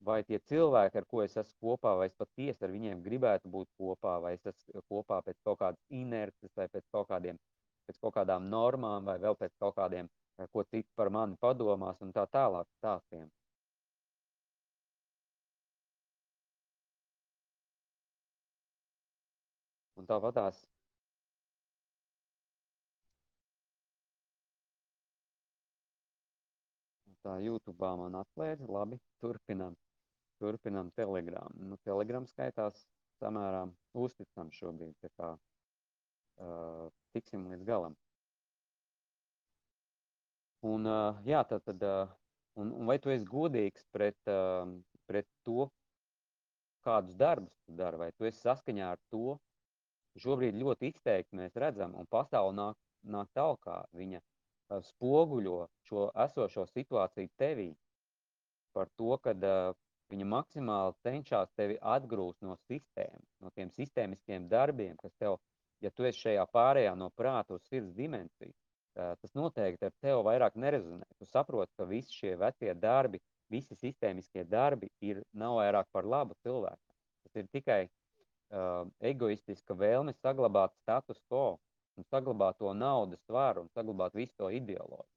[0.08, 3.70] vai tie cilvēki, ar ko es esmu kopā, vai es patiesi ar viņiem gribētu būt
[3.80, 7.40] kopā, vai es esmu kopā pēc kaut kādas inerces, vai pēc kaut, kādiem,
[7.88, 10.10] pēc kaut kādām normām, vai vēl pēc kaut kādiem,
[10.40, 13.28] eh, ko citi par mani padomās un tā tālāk stāstiem.
[20.00, 20.38] Un tāpat
[27.26, 29.78] tā YouTube man atklēta, labi, turpinām
[30.40, 31.52] turpinām Telegram.
[31.60, 32.86] Nu, Telegram skaitās
[33.20, 33.66] samērā
[34.00, 37.98] uzticams šobrīd, tā kā uh, tiksim līdz galam.
[40.70, 42.16] Un, uh, jā, tā tad, uh,
[42.60, 44.68] un, un vai tu esi godīgs pret, uh,
[45.08, 45.68] pret to,
[46.84, 49.38] kādus darbus tu dari, vai tu esi saskaņā ar to,
[50.20, 54.20] šobrīd ļoti izteikti mēs redzam, un pasauli nāk, nāk tālkā, viņa
[54.70, 57.70] spoguļo šo esošo situāciju tevī
[58.74, 59.74] par to, kad uh,
[60.10, 65.38] Viņa maksimāli cenšas tevi atgrūst no sistēmas, no tiem sistēmiskiem darbiem, kas tev,
[65.86, 68.56] ja tu esi šajā pārējā no prāta uz sirds dimensiju,
[68.96, 71.06] tas noteikti ar tevi vairāk nerezonē.
[71.22, 73.22] Tu saproti, ka visi šie vecie darbi,
[73.54, 76.98] visi sistēmiskie darbi ir nav vairāk par labu cilvēkam.
[77.28, 81.60] Tas ir tikai uh, egoistiska vēlme saglabāt status quo
[82.00, 85.16] un saglabāt to naudas varu un saglabāt visu to ideoloģiju.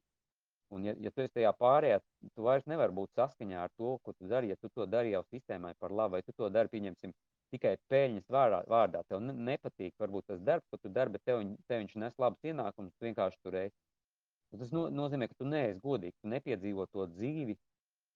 [0.72, 1.98] Un, ja, ja tu esi tajā pārējā,
[2.32, 4.48] tu vairs nevari būt saskaņā ar to, ko tu dari.
[4.52, 7.12] Ja tu to dari jau sistēmai par labu, vai tu to dari, pieņemsim,
[7.52, 9.02] tikai peļņas vārdā, vārdā.
[9.08, 12.94] tev nepatīk varbūt tas darbs, ko tu dari, bet tev, tev viņš nes labus ienākumus,
[12.96, 13.76] tu vienkārši tur esi.
[14.56, 17.58] Tas no, nozīmē, ka tu neesi godīgs, tu nepiedzīvo to dzīvi,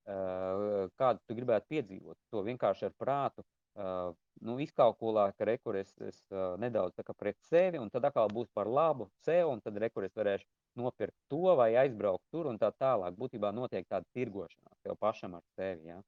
[0.07, 2.17] kādu tu gribētu piedzīvot.
[2.33, 3.45] To vienkārši ar prātu
[3.77, 8.51] uh, nu, izkalkulē, ka rekur es, es uh, nedaudz pret sevi, un tad atkal būs
[8.55, 12.71] par labu sev, un tad rekur es varēšu nopirkt to vai aizbraukt tur un tā
[12.73, 13.17] tālāk.
[13.17, 15.89] Būtībā notiek tāda tirgošanās tev pašam ar sevi.
[15.93, 16.03] Ja?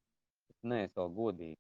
[0.49, 1.59] Tu neesi vēl godīgi.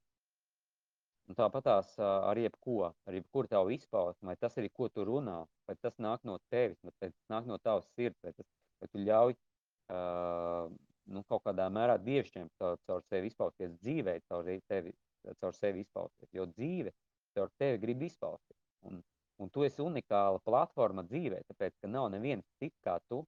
[1.29, 5.43] Un tāpat tās ar jebko, ar jebkuru tavu izpausmu, vai tas arī, ko tu runā,
[5.69, 8.47] vai tas nāk no tevis, vai tas nāk no tavas sirds, vai, tas,
[8.81, 10.71] vai tu ļauj uh,
[11.13, 14.95] nu, kaut kādā mērā dievišķiem caur, caur sevi izpausties dzīvē, caur, tevi,
[15.41, 16.33] caur sevi izpausties.
[16.33, 16.95] Jo dzīve
[17.37, 18.59] caur tevi grib izpausties.
[18.89, 19.03] Un,
[19.39, 23.23] Un tu esi unikāla platforma dzīvē, tāpēc, ka nav neviens cits kā tu.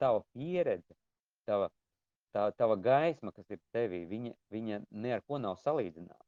[0.00, 0.96] Tava pieredze,
[1.46, 1.68] tava,
[2.32, 6.24] tā, tava gaisma, kas ir tevī, viņa, viņa ne ar ko nav salīdzināma.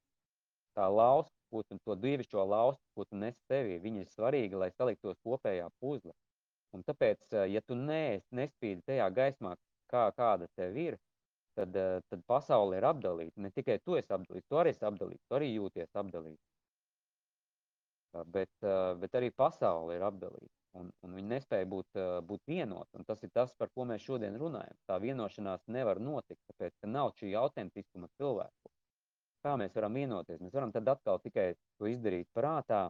[0.77, 4.71] Tā lausta, ko tu, to dievišķo laustu, ko tu nes tevī, viņa ir svarīga, lai
[4.77, 6.13] saliktos kopējā puzle.
[6.77, 9.55] Un tāpēc, ja tu neesi, nespīdi tajā gaismā,
[9.89, 11.01] kā, kāda tev ir,
[11.57, 11.79] tad,
[12.11, 13.41] tad pasaule ir apdalīta.
[13.41, 16.43] Ne tikai tu esi apdalīts, tu arī esi apdalīts, tu arī jūties apdalīts
[18.23, 18.53] bet,
[19.01, 20.53] bet arī pasaule ir apdalīta.
[20.75, 23.05] Un, un viņi nespēja būt, būt vienoti.
[23.07, 24.75] Tas ir tas, par ko mēs šodien runājam.
[24.91, 28.73] Tā vienošanās nevar notikt, tāpēc, ka nav šī autentiskuma cilvēku.
[29.45, 30.41] Kā mēs varam vienoties?
[30.43, 32.89] Mēs varam tad atkal tikai to izdarīt prātā,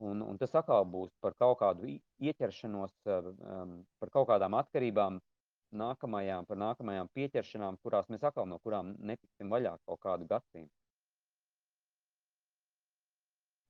[0.00, 1.92] un, un tas atkal būs par kaut kādu
[2.24, 5.20] ieķeršanos, par kaut kādām atkarībām,
[5.76, 10.72] nākamajām, par nākamajām pieķeršanām, kurās mēs atkal no kurām netiksim vaļā kaut kādu gadsimtu.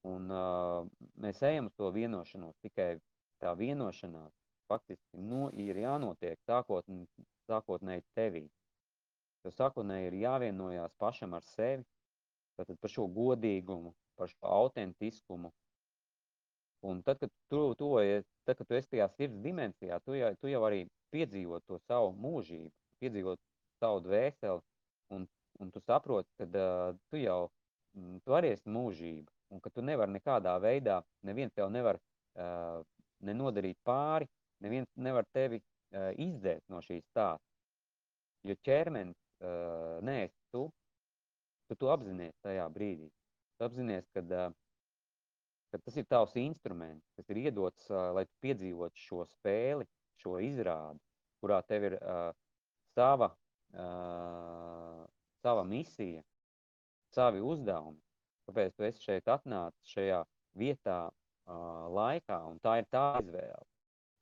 [0.05, 0.85] Un uh,
[1.25, 2.99] mēs ejam uz to vienošanos, tikai
[3.40, 4.33] tā vienošanās
[4.69, 8.45] faktiski nu, ir jānotiek sākotnēji sākotnē tevī.
[9.45, 11.85] Jo sākotnēji ir jāvienojās pašam ar sevi,
[12.59, 15.53] tātad par šo godīgumu, par šo autentiskumu.
[16.85, 20.53] Un tad, kad tu, tuvojies, tad, kad tu esi tajā sirds dimensijā, tu jau, tu
[20.53, 20.83] jau arī
[21.14, 22.72] piedzīvo to savu mūžību,
[23.03, 23.37] piedzīvo
[23.83, 24.62] savu dvēseli,
[25.14, 25.27] un,
[25.62, 27.40] un tu saproti, ka uh, tu jau,
[28.24, 32.83] tu arī esi mūžība un ka tu nevari nekādā veidā, neviens tev nevar uh,
[33.24, 34.27] nenodarīt pāri,
[34.64, 37.44] neviens nevar tevi uh, izdzēst no šīs stāsta.
[38.44, 40.66] Jo ķermenis uh, neesi tu,
[41.68, 43.09] tu to apzinies tajā brīdī.
[43.55, 44.33] Tu apzinies, kad,
[45.70, 49.87] kad tas ir tavs instruments, kas ir iedots, lai tu piedzīvotu šo spēli,
[50.22, 51.00] šo izrādi,
[51.42, 52.31] kurā tev ir uh,
[52.94, 53.31] sava,
[53.74, 55.03] uh,
[55.42, 56.22] sava misija,
[57.14, 58.00] savi uzdevumi,
[58.48, 60.24] kāpēc tu esi šeit atnācis šajā
[60.59, 63.64] vietā, uh, laikā, un tā ir tā izvēle.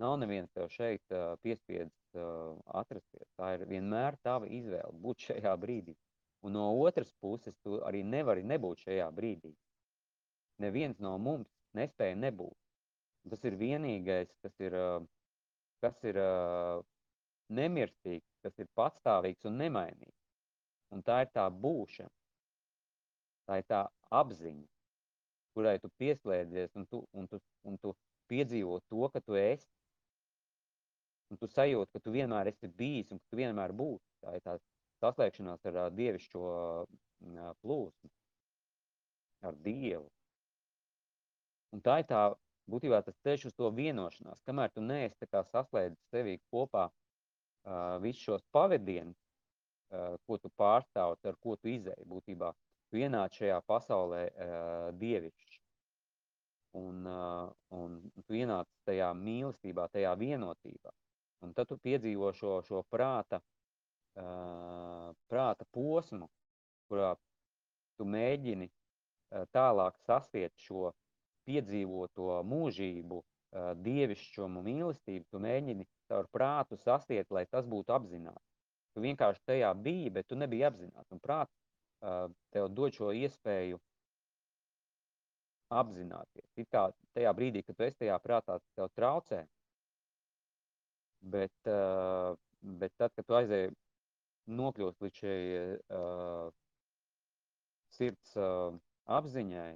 [0.02, 3.28] Nav neviens tev šeit uh, piespiedis uh, atrasties.
[3.38, 5.94] Tā ir vienmēr tava izvēle būt šajā brīdī.
[6.42, 9.52] Un no otras puses, tu arī nevari nebūt šajā brīdī.
[10.62, 12.57] Neviens no mums nespēja nebūt.
[13.31, 15.05] Tas ir vienīgais, kas ir, uh,
[15.83, 16.81] kas ir uh,
[17.53, 20.18] nemirstīgs, kas ir patstāvīgs un nemainīgs.
[20.92, 22.12] Un tā ir tā būšana.
[23.49, 23.83] Tā ir tā
[24.14, 24.66] apziņa,
[25.57, 27.95] kurai tu pieslēdzies un tu, un tu, un tu
[28.31, 29.68] piedzīvo to, ka tu esi.
[31.33, 34.05] Un tu sajūti, ka tu vienmēr esi bijis un ka tu vienmēr būsi.
[34.23, 34.59] Tā ir tā
[35.03, 38.11] saslēgšanās ar uh, dievišķo uh, plūsmu,
[39.49, 40.09] ar Dievu.
[41.73, 42.23] Un tā ir tā,
[42.72, 48.44] būtībā tas ceļš uz to vienošanās, kamēr tu neesi saslēdzis sevī kopā uh, visus šos
[48.54, 49.18] pavadienus,
[49.92, 52.52] uh, ko tu pārstāvi, ar ko tu izēji būtībā.
[52.92, 55.61] Tu ienāc šajā pasaulē uh, dievišķi.
[56.80, 60.92] Un, uh, un tu ienāc tajā mīlestībā, tajā vienotībā.
[61.44, 63.42] Un tad tu piedzīvo šo, šo prāta,
[64.16, 66.30] uh, prāta posmu,
[66.88, 67.12] kurā
[67.98, 70.92] tu mēģini uh, tālāk sasiet šo
[71.48, 73.20] piedzīvoto mūžību,
[73.85, 78.48] dievišķumu, mīlestību, tu mēģini caur prātu sasiet, lai tas būtu apzināts.
[78.92, 81.11] Tu vienkārši tajā biji, bet tu nebija apzināts.
[81.12, 81.52] Un prāts
[82.52, 83.81] tev dod šo iespēju
[85.72, 86.48] apzināties.
[86.61, 89.44] It kā tajā brīdī, kad tu esi tajā prātā, tev traucē,
[91.22, 91.70] bet,
[92.83, 93.72] bet tad, kad tu aizēji
[94.52, 95.38] nokļūst līdz šai
[95.96, 96.50] uh,
[97.94, 98.74] sirds uh,
[99.07, 99.70] apziņai,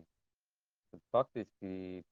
[0.97, 2.03] tad faktiski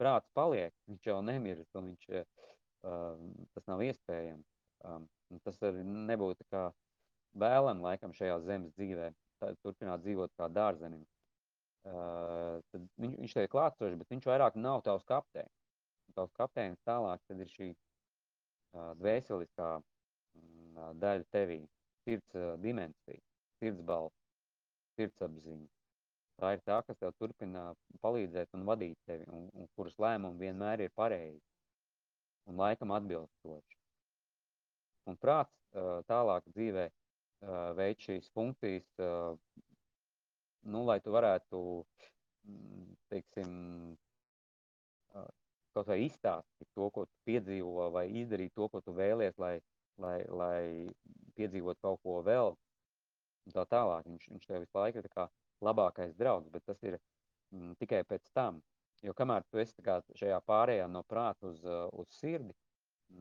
[0.00, 3.24] prāts paliek, viņš jau nemirst, un viņš, uh,
[3.56, 4.46] tas nav iespējams.
[4.84, 5.08] Um,
[5.44, 6.68] tas arī nebūtu kā
[7.40, 11.04] vēlam laikam šajā zemes dzīvē, tā, turpināt dzīvot kā dārzenim.
[11.84, 15.52] Uh, tad viņš, viņš ir klātsošs, bet viņš vairāk nav tavs kapteinis.
[16.16, 21.60] Tavs kapteinis tālāk tad ir šī uh, dvēseliskā uh, daļa tevī,
[22.04, 23.20] sirds uh, dimensija,
[23.60, 24.16] sirds balss,
[24.96, 25.68] sirdsapziņa.
[26.40, 27.68] Tā ir tā, kas tev turpina
[28.02, 31.42] palīdzēt un vadīt tevi, un, un kuras lēmumi vienmēr ir pareizi
[32.50, 33.78] un laikam atbilstoši.
[35.10, 35.54] Un prāts
[36.08, 36.88] tālāk dzīvē
[37.78, 38.88] veic šīs funkcijas,
[40.64, 41.60] nu, lai tu varētu,
[43.12, 43.52] teiksim,
[45.74, 49.58] kaut vai izstāstīt to, ko tu piedzīvo, vai izdarīt to, ko tu vēlies, lai,
[50.00, 50.60] lai, lai
[51.38, 52.54] piedzīvot kaut ko vēl,
[53.44, 54.06] un tā tālāk.
[54.08, 55.10] Viņš, viņš tev visu laiku ir
[55.64, 56.98] labākais draugs, bet tas ir
[57.52, 58.60] mm, tikai pēc tam.
[59.04, 59.84] Jo kamēr tu esi
[60.20, 62.54] šajā pārējā no prāta uz, uz sirdi,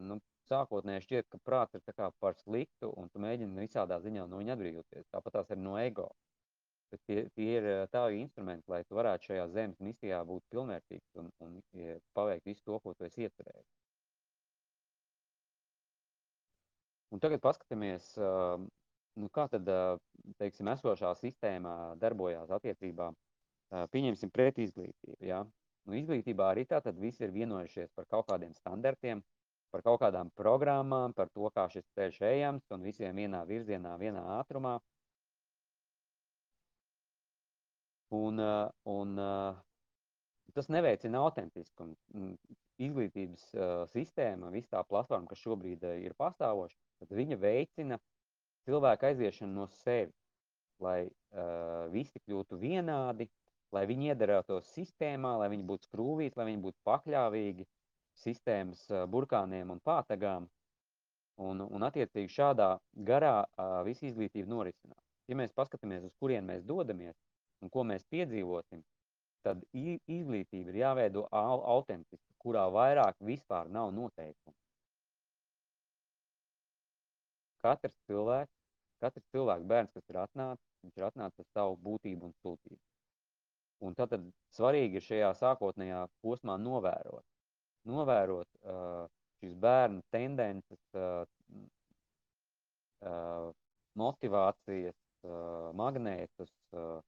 [0.09, 4.55] nu, sākotnēji šķiet, ka prāts ir par sliktu, un tu mēģini visādā ziņā no viņa
[4.57, 5.09] atbrīvoties.
[5.11, 6.09] Tāpat tās ir no ego.
[6.93, 11.31] Bet tie, tie ir tavi instrumenti, lai tu varētu šajā zemes misijā būt pilnvērtīgs un,
[11.41, 11.55] un
[12.13, 13.71] paveikt visu to, ko tu esi iecerējis.
[17.13, 18.13] Un tagad paskatāmies,
[19.19, 19.69] nu, kā tad,
[20.39, 23.11] teiksim, esošā sistēmā darbojās attiecībā,
[23.93, 25.19] pieņemsim, pret izglītību.
[25.25, 25.43] Ja?
[25.87, 29.23] Nu, izglītībā arī tā tad visi ir vienojušies par kaut kādiem standartiem,
[29.73, 34.23] par kaut kādām programmām, par to, kā šis ceļš ejams, un visiem vienā virzienā, vienā
[34.37, 34.77] ātrumā.
[38.13, 38.37] Un,
[38.93, 39.15] un
[40.53, 41.97] tas neveicina autentiskumu.
[42.83, 43.47] Izglītības
[43.91, 47.97] sistēma, viss tā platforma, kas šobrīd ir pastāvoša, tad viņa veicina
[48.67, 50.15] cilvēku aiziešanu no sevis,
[50.83, 53.29] lai uh, visi kļūtu vienādi,
[53.73, 57.67] lai viņi iedarētos sistēmā, lai viņi būtu skrūvīti, lai viņi būtu pakļāvīgi
[58.23, 60.49] sistēmas uh, burkāniem un pātagām.
[61.43, 62.75] Un, un attiecīgi šādā
[63.07, 65.01] garā uh, visa izglītība norisinās.
[65.27, 67.15] Ja mēs paskatāmies, uz kurien mēs dodamies
[67.63, 68.83] un ko mēs piedzīvosim,
[69.43, 74.55] tad izglītība ir jāveido autentiski, kurā vairāk vispār nav noteikumu.
[77.63, 78.51] Katrs cilvēks,
[79.03, 82.81] katrs cilvēks bērns, kas ir atnācis, viņš ir atnācis ar savu būtību un sūtību.
[83.83, 84.15] Un tad,
[84.55, 87.23] svarīgi ir šajā sākotnējā posmā novērot.
[87.89, 89.07] Novērot uh,
[89.41, 91.25] šīs bērnu tendences, uh,
[93.03, 93.49] uh,
[93.99, 94.95] motivācijas,
[95.27, 97.01] uh, magnētus, uh,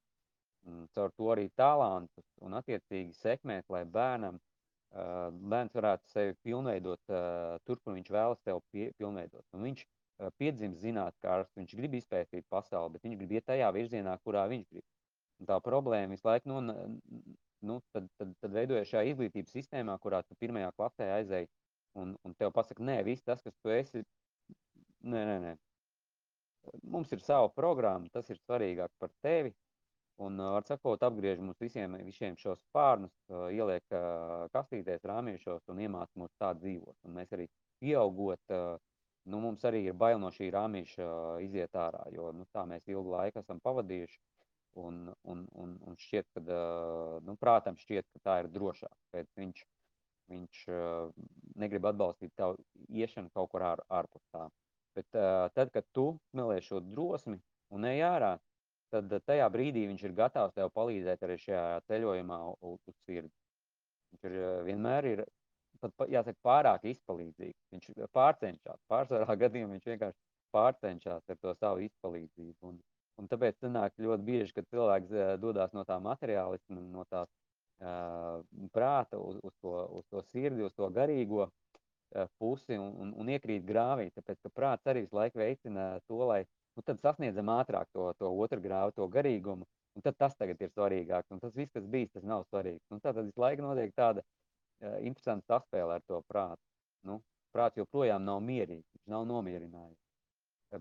[0.96, 7.56] caur to arī talantus un attiecīgi sekmēt, lai bērnam, uh, bērns varētu sevi pilnveidot uh,
[7.64, 9.46] tur, kur viņš vēlas sevi pilnveidot.
[9.56, 9.86] Un viņš
[10.20, 14.68] uh, piedzimst zinātnēkārs, viņš grib izpētīt pasauli, bet viņš grib iet tajā virzienā, kurā viņš
[14.70, 14.86] grib.
[15.40, 16.60] Un tā problēma visu laiku nu,
[17.66, 21.50] nu, tad, tad, tad veidojas šajā izglītības sistēmā, kurā tu pirmajā klasē aizēji
[22.00, 24.02] un, un tev pasaka, nē, viss tas, kas tu esi,
[25.04, 25.54] nē, nē, nē.
[26.82, 29.54] Mums ir sava programma, tas ir svarīgāk par tevi.
[30.24, 33.12] Un, var sakot, apgriež mums visiem, visiem šos spārnus,
[33.52, 33.84] ieliek
[34.54, 36.96] kastītēs, rāmīšos un iemāc mūs tā dzīvot.
[37.04, 37.44] Un mēs arī
[37.82, 38.56] pieaugot,
[39.26, 41.06] nu, mums arī ir bail no šī rāmīša
[41.44, 44.18] iziet ārā, jo nu, tā mēs ilgu laiku esam pavadījuši.
[44.76, 46.56] Un, un, un, un šķiet, ka,
[47.24, 48.92] nu, prātam šķiet, ka tā ir drošāk.
[49.14, 49.62] Pēc viņš
[50.26, 50.62] Viņš
[51.62, 52.58] negrib atbalstīt tavu
[52.90, 54.48] iešanu kaut kur ār, ārpus tā.
[54.96, 57.38] Bet tad, kad tu smelē šo drosmi
[57.76, 58.32] un ej ārā,
[58.94, 62.38] tad tajā brīdī viņš ir gatavs tev palīdzēt arī šajā ceļojumā
[62.70, 63.30] uz sirdi.
[64.10, 65.24] Viņš ir vienmēr ir,
[65.80, 67.62] pat jāsaka, pārāk izpalīdzīgs.
[67.74, 70.18] Viņš pārcenšas, pārsvarā gadījumā viņš vienkārši
[70.56, 72.70] pārcenšas ar to savu izpalīdzību.
[72.70, 72.78] Un,
[73.20, 77.30] un tāpēc sanāk ļoti bieži, kad cilvēks dodas no tā materiālisma, no tās
[78.72, 81.50] prāta, uz, uz, to, uz to sirdi, uz to garīgo
[82.38, 84.08] pusi un, un, un iekrīt grāvī.
[84.14, 86.44] Tāpēc, ka prāts arī visu laiku veicina to, lai
[86.76, 89.66] nu, sasniedzam ātrāk to, to otru grāvu, to garīgumu.
[89.96, 91.30] Un tad tas tagad ir svarīgāks.
[91.32, 92.84] Un tas viss, kas bijis, tas nav svarīgs.
[92.92, 94.24] Un tad visu laiku notiek tāda
[94.82, 96.62] uh, interesanta saspēle ar to prātu.
[97.06, 97.20] Nu,
[97.54, 100.02] prāts joprojām nav mierīgs, viņš nav nomierinājies.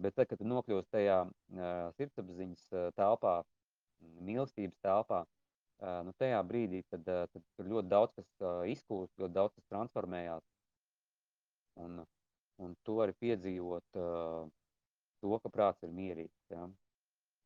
[0.02, 3.38] Bet tad, kad tu nokļūsi tajā uh, sirdsapziņas uh, telpā,
[4.26, 5.24] mīlestības telpā,
[6.06, 8.28] nu, tajā brīdī tad, tad tur ļoti daudz kas
[8.72, 10.44] izkūst, ļoti daudz kas transformējās.
[11.84, 12.04] Un,
[12.64, 14.00] un to arī piedzīvot,
[15.26, 16.38] to, ka prāts ir mierīgs.
[16.54, 16.68] Ja?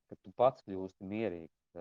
[0.10, 1.80] Ka tu pats kļūsti mierīgs.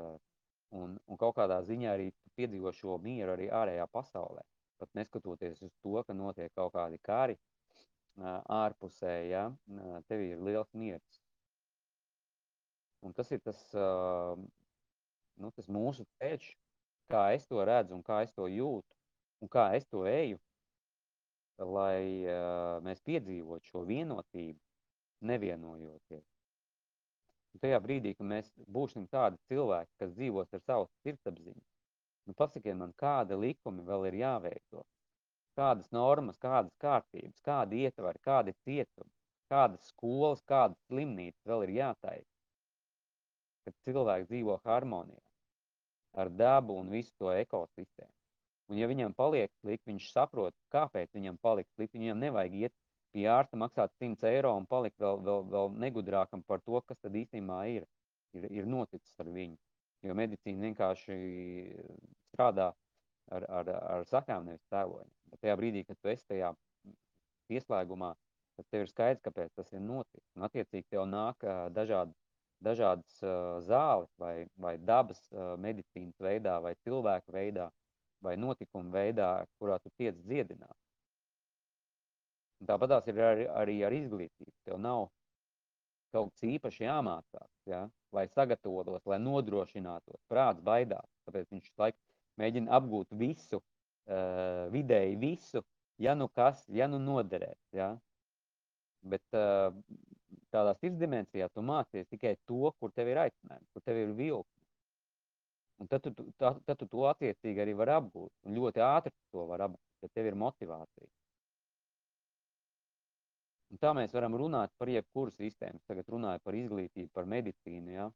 [0.79, 4.45] Un, un kaut kādā ziņā arī piedzīvo šo mieru arī ārējā pasaulē.
[4.79, 7.39] Pat neskatoties uz to, ka notiek kaut kādi kari
[8.19, 9.45] ārpusē, ja?
[10.11, 11.21] tev ir liels miers.
[13.03, 13.61] Un tas ir tas
[15.39, 16.49] nu, tas mūsu ceļš,
[17.13, 18.99] kā es to redzu un kā es to jūtu
[19.43, 20.39] un kā es to eju,
[21.59, 22.27] lai
[22.87, 24.59] mēs piedzīvotu šo vienotību,
[25.31, 26.27] nevienojoties.
[27.55, 31.63] Un tajā brīdī, kad mēs būsim tādi cilvēki, kas dzīvos ar savu sirdsapziņu,
[32.29, 34.85] nu, pasakiet man, kāda likumi vēl ir jāveido,
[35.59, 39.11] kādas normas, kādas kārtības, kādi ietvari, kādi cietumi,
[39.53, 42.31] kādas skolas, kādas slimnīcas vēl ir jātaisa,
[43.65, 45.25] kad cilvēki dzīvo harmonijā
[46.19, 48.13] ar dabu un visu to ekosistēmu.
[48.69, 52.01] Un ja viņam paliek slikti, viņš saprot, kāpēc viņam paliek slikti.
[52.01, 52.75] Viņam nevajag iet
[53.17, 57.17] pie ārsta, maksāt 100 eiro un palikt vēl, vēl, vēl negudrākam par to, kas tad
[57.17, 57.87] īstenībā ir,
[58.37, 59.57] ir, ir noticis ar viņu.
[60.05, 61.17] Jo medicīna vienkārši
[62.39, 62.71] strādā
[63.35, 65.11] ar, ar, ar sakām, nevis tēlojumu.
[65.33, 66.55] Bet tajā brīdī, kad tu esi tajā
[67.51, 68.15] pieslēgumā,
[68.57, 70.25] tad tev ir skaidrs, kāpēc tas ir noticis.
[70.37, 72.15] Un attiecīgi tev nāk dažādi
[72.65, 77.69] dažādas uh, zāles vai, vai dabas uh, medicīnas veidā, vai cilvēku veidā,
[78.25, 80.75] vai notikumu veidā, kurā tu tiec dziedināt.
[82.67, 84.55] Tāpat tās ir arī, arī ar izglītību.
[84.67, 85.07] Tev nav
[86.11, 87.85] kaut kas īpaši jāmācās, ja?
[88.17, 90.19] lai sagatavotos, lai nodrošinātos.
[90.33, 91.99] Prāts baidās, tāpēc viņš laiku
[92.39, 95.65] mēģina apgūt visu, uh, vidēji visu,
[96.03, 97.59] ja nu kas, ja nu noderēs.
[97.77, 97.93] Ja?
[99.03, 99.75] Bet uh,
[100.55, 104.55] tādā sirds dimensijā tu mācies tikai to, kur tev ir aicinājums, kur tev ir vilkme.
[105.79, 106.11] Un tad tu,
[106.43, 108.33] tā, tad tu to attiecīgi arī vari apgūt.
[108.49, 111.07] Un ļoti ātri to var apgūt, ja tev ir motivācija.
[113.69, 115.83] Un tā mēs varam runāt par jebkuru sistēmu.
[115.87, 117.93] Tagad runāju par izglītību, par medicīnu.
[117.93, 118.07] Ja?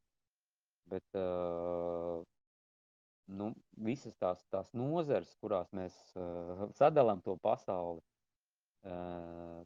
[0.91, 2.25] Bet uh,
[3.27, 3.53] nu,
[3.89, 8.03] visas tās, tās nozares, kurās mēs uh, sadalām to pasauli,
[8.89, 9.61] uh,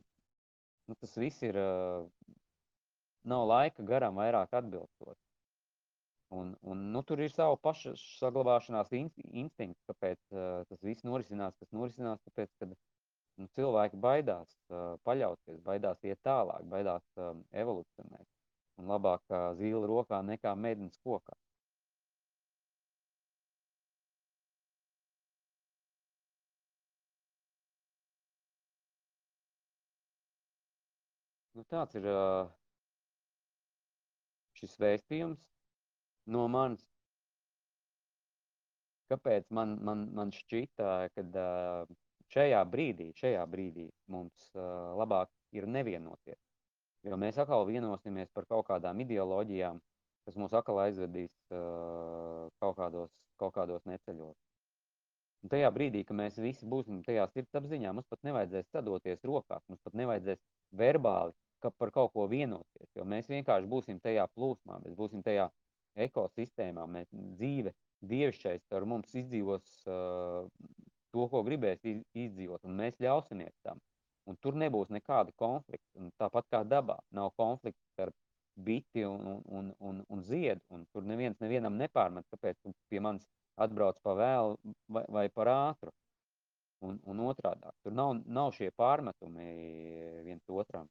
[0.87, 1.59] nu, tas viss ir,
[3.27, 5.19] nav laika garam vairāk atbilstot.
[6.29, 11.71] Un, un, nu, tur ir sava paša saglabāšanās instinkts, kāpēc uh, tas viss norisinās, kas
[11.75, 12.77] norisinās, tāpēc, ka nu,
[13.55, 18.27] cilvēki baidās uh, paļauties, baidās iet tālāk, baidās um, evolucionēt.
[18.83, 21.39] Un labāk uh, zīle rokā nekā mēdins kokā.
[31.57, 32.05] Nu, tāds ir
[34.59, 35.41] šis vēstījums
[36.35, 36.83] no manis.
[39.09, 41.45] Kāpēc man, man, man šķita, ka
[42.35, 44.51] šajā brīdī, šajā brīdī mums
[45.01, 46.43] labāk ir nevienoties?
[47.09, 49.81] Jo mēs atkal vienosimies par kaut kādām ideoloģijām,
[50.29, 54.37] kas mūs atkal aizvedīs kaut kādos, kaut kādos neceļos.
[55.47, 59.81] Un tajā brīdī, kad mēs visi būsim tajā sirdsapziņā, mums pat nevajadzēs sadoties rokās, mums
[59.87, 60.45] pat nevajadzēs
[60.77, 61.33] verbāli
[61.67, 65.49] ka par kaut ko vienoties, jo mēs vienkārši būsim tajā plūsmā, mēs būsim tajā
[66.07, 67.73] ekosistēmā, mēs dzīve,
[68.07, 70.47] dievišķais ar mums izdzīvos uh,
[71.15, 73.81] to, ko gribēs izdzīvot, un mēs ļausimies tam.
[74.27, 75.87] Un tur nebūs nekāda konflikta.
[76.01, 78.15] Un tāpat kā dabā, nav konflikta starp
[78.67, 80.63] biti un, un, un, un ziedu.
[80.75, 83.27] Un tur neviens nevienam nepārmet, kāpēc tu pie manis
[83.63, 85.95] atbrauc pa vēlu vai, vai par ātru.
[86.85, 87.71] Un, un otrādi.
[87.85, 89.47] Tur nav, nav šie pārmetumi
[90.27, 90.91] viens otram.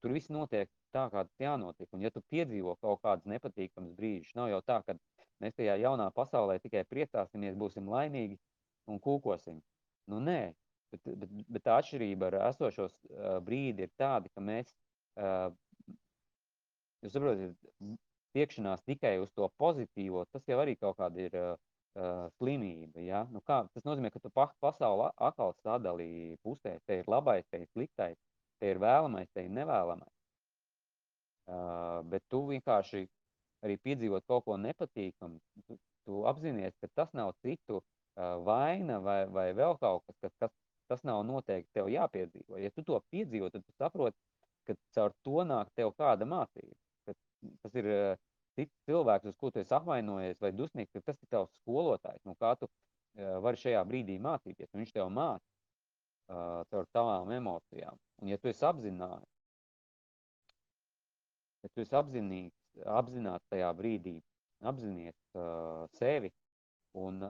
[0.00, 1.88] Tur viss notiek tā, kā tas jānotiek.
[1.92, 4.96] Un, ja tu piedzīvo kaut kādus nepatīkamus brīžus, nav jau tā, ka
[5.42, 8.38] mēs tajā jaunā pasaulē tikai priecāsimies, būsim laimīgi
[8.90, 9.60] un kūkosim.
[10.10, 10.52] Nu, nē,
[10.92, 14.72] bet, bet, bet tā atšķirība ar esošos uh, brīdi ir tāda, ka mēs,
[15.20, 15.50] uh,
[17.04, 17.58] jūs saprotat,
[18.36, 21.52] tiekšanās tikai uz to pozitīvo, tas jau arī kaut kāda ir uh,
[21.98, 23.02] uh, slimība.
[23.04, 23.24] Ja?
[23.34, 26.78] Nu kā, tas nozīmē, ka tu pasauli atkal sadalīji pusē.
[26.86, 28.18] Te ir labais, te ir sliktais,
[28.60, 30.16] te ir vēlamais, te ir nevēlamais.
[31.50, 33.06] Uh, bet tu vienkārši
[33.66, 37.80] arī piedzīvot kaut ko nepatīkamu, tu, tu apzinājies, ka tas nav citu
[38.44, 40.52] vaina vai, vai vēl kaut kas, kas, kas
[40.90, 42.58] tas nav noteikti tev jāpiedzīvo.
[42.58, 44.16] Ja tu to piedzīvo, tad tu saproti,
[44.66, 46.74] ka caur to nāk tev kāda mācība.
[47.06, 47.14] Ka
[47.62, 47.88] tas ir
[48.58, 52.34] cits cilvēks, uz ko tu esi apvainojies vai dusmīgs, ka tas ir tavs skolotājs, no
[52.40, 52.68] kā tu
[53.14, 54.72] vari šajā brīdī mācīties.
[54.74, 55.59] Viņš tev māca uh,
[56.30, 57.98] caur tavām emocijām.
[58.22, 59.28] Un ja tu esi apzināts,
[61.64, 62.56] ja tu esi apzinīgs,
[63.00, 64.18] apzināts tajā brīdī,
[64.70, 66.30] apzinies uh, sevi
[67.00, 67.24] un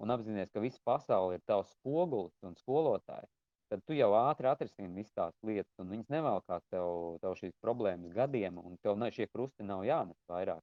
[0.00, 3.30] un apzināties, ka visa pasaule ir tavs spogulis un skolotājs,
[3.70, 8.14] tad tu jau ātri atrisini visas tās lietas, un viņas nevelkās tev, tev šīs problēmas
[8.16, 10.62] gadiem, un tev ne, šie krusti nav jānes vairāk.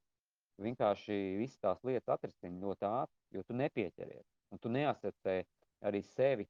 [0.61, 5.37] Vienkārši visas tās lietas atrisini ļoti ātri, jo tu nepieķeries, un tu neasacē
[5.87, 6.45] arī sevi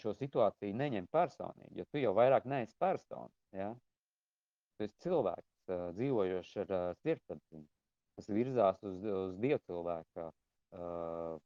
[0.00, 3.30] šo situāciju neņem personīgi, jo tu jau vairāk neesi persona.
[3.56, 3.70] Ja?
[4.76, 5.52] Tu esi cilvēks,
[5.96, 7.66] dzīvojošs ar sirdsapziņu,
[8.18, 11.38] kas virzās uz, uz dievcilvēka uh,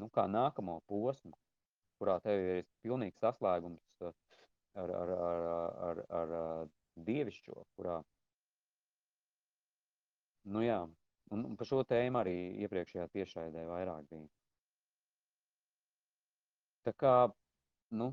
[0.00, 1.34] nu, kā nākamo posmu,
[2.00, 4.14] kurā tev ir pilnīgs saslēgums uh,
[4.80, 5.46] ar, ar, ar,
[5.88, 6.72] ar, ar, ar
[7.06, 7.98] dievišķo, kurā,
[10.54, 10.80] nu jā,
[11.34, 14.28] un, un par šo tēmu arī iepriekšējā tiešraidē vairāk bija.
[16.84, 17.14] Tā kā,
[17.90, 18.10] nu,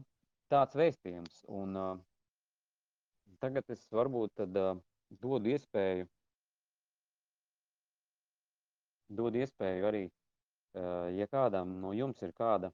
[0.52, 2.00] tāds vēstījums, un uh,
[3.40, 4.76] tagad es varbūt tad uh,
[5.24, 6.08] dodu iespēju,
[9.22, 10.04] dodu iespēju arī
[10.72, 12.70] ja kādam no jums ir kāda,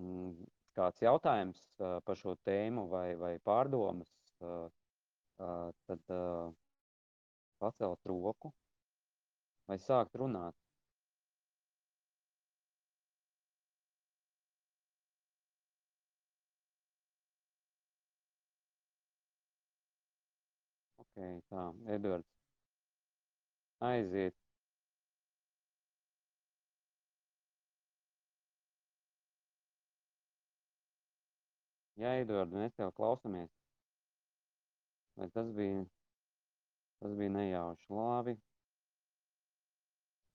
[0.00, 0.32] mm,
[0.74, 4.10] kāds jautājums par šo tēmu vai, vai pārdomas,
[5.86, 6.12] tad
[7.62, 8.52] pacelt roku
[9.68, 10.61] vai sākt runāt.
[21.12, 22.28] Okay, tā, Edvards,
[23.84, 24.36] aiziet
[32.02, 33.50] Jā, Edvard, mēs tev klausamies.
[35.20, 35.84] Vai tas bija,
[36.98, 38.34] tas bija nejauši labi?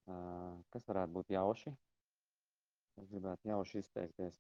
[0.08, 1.74] Uh, kas varētu būt jauši?
[3.02, 4.38] Es gribētu jauši izteikties.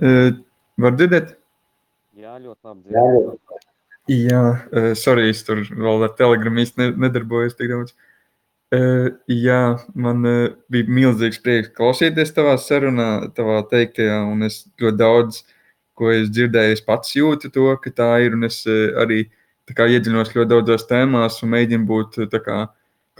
[0.00, 1.34] Var dzirdēt?
[2.16, 3.68] Jā, ļoti labi dzirdēt.
[4.10, 4.40] Jā,
[4.72, 7.94] uh, sorry, es tur vēl ar telegramu īsti nedarbojos tik daudz.
[8.72, 14.98] Uh, jā, man uh, bija milzīgs prieks klausīties tavā sarunā, tavā teiktajā, un es ļoti
[14.98, 15.42] daudz,
[15.98, 19.26] ko es dzirdēju, es pats jūtu to, ka tā ir, un es uh, arī
[19.70, 22.58] kā, iedziļinos ļoti daudzās tēmās un mēģinu būt kā,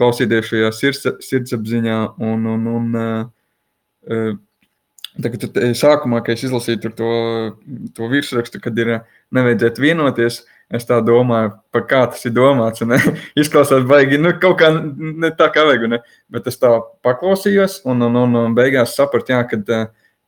[0.01, 4.33] klausīties šajā sirds, sirdsapziņā un, un, un uh,
[5.21, 7.11] Tagad, sākumā, kad es izlasīju to,
[7.93, 8.95] to virsrakstu, kad ir
[9.35, 10.41] nevajadzētu vienoties,
[10.73, 12.81] Es tā domāju, par kā tas ir domāts.
[12.87, 12.97] Ne?
[13.41, 15.85] Izklausās baigi, nu, kaut kā ne tā kā vajag.
[15.91, 15.99] Ne?
[16.33, 16.71] Bet es tā
[17.05, 19.59] paklausījos, un, un, un, un beigās sapratu, jā, ka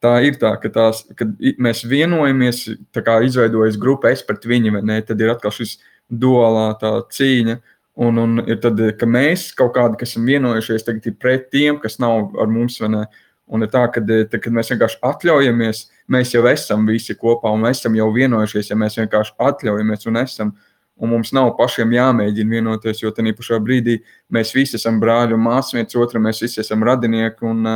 [0.05, 1.31] tā ir tā, ka tās, kad
[1.61, 4.99] mēs vienojamies, tā kā izveidojas grupa, es pret viņu, vai ne?
[5.05, 5.79] Tad ir atkal šis
[6.13, 6.73] duālā
[7.15, 7.57] cīņa.
[8.05, 11.79] Un, un ir tad, ka mēs kaut kādi, kas esam vienojušies, tagad ir pret tiem,
[11.81, 13.05] kas nav ar mums, vai ne?
[13.46, 17.62] Un ir tā, ka, tā, kad mēs vienkārši atļaujamies, mēs jau esam visi kopā un
[17.68, 20.56] mēs esam jau vienojušies, ja mēs vienkārši atļaujamies un esam.
[20.96, 24.00] Un mums nav pašiem jāmēģina vienoties, jo tajā pašā brīdī
[24.34, 27.46] mēs visi esam brāļi un māsas viens otram, mēs visi esam radinieki.
[27.46, 27.68] Un,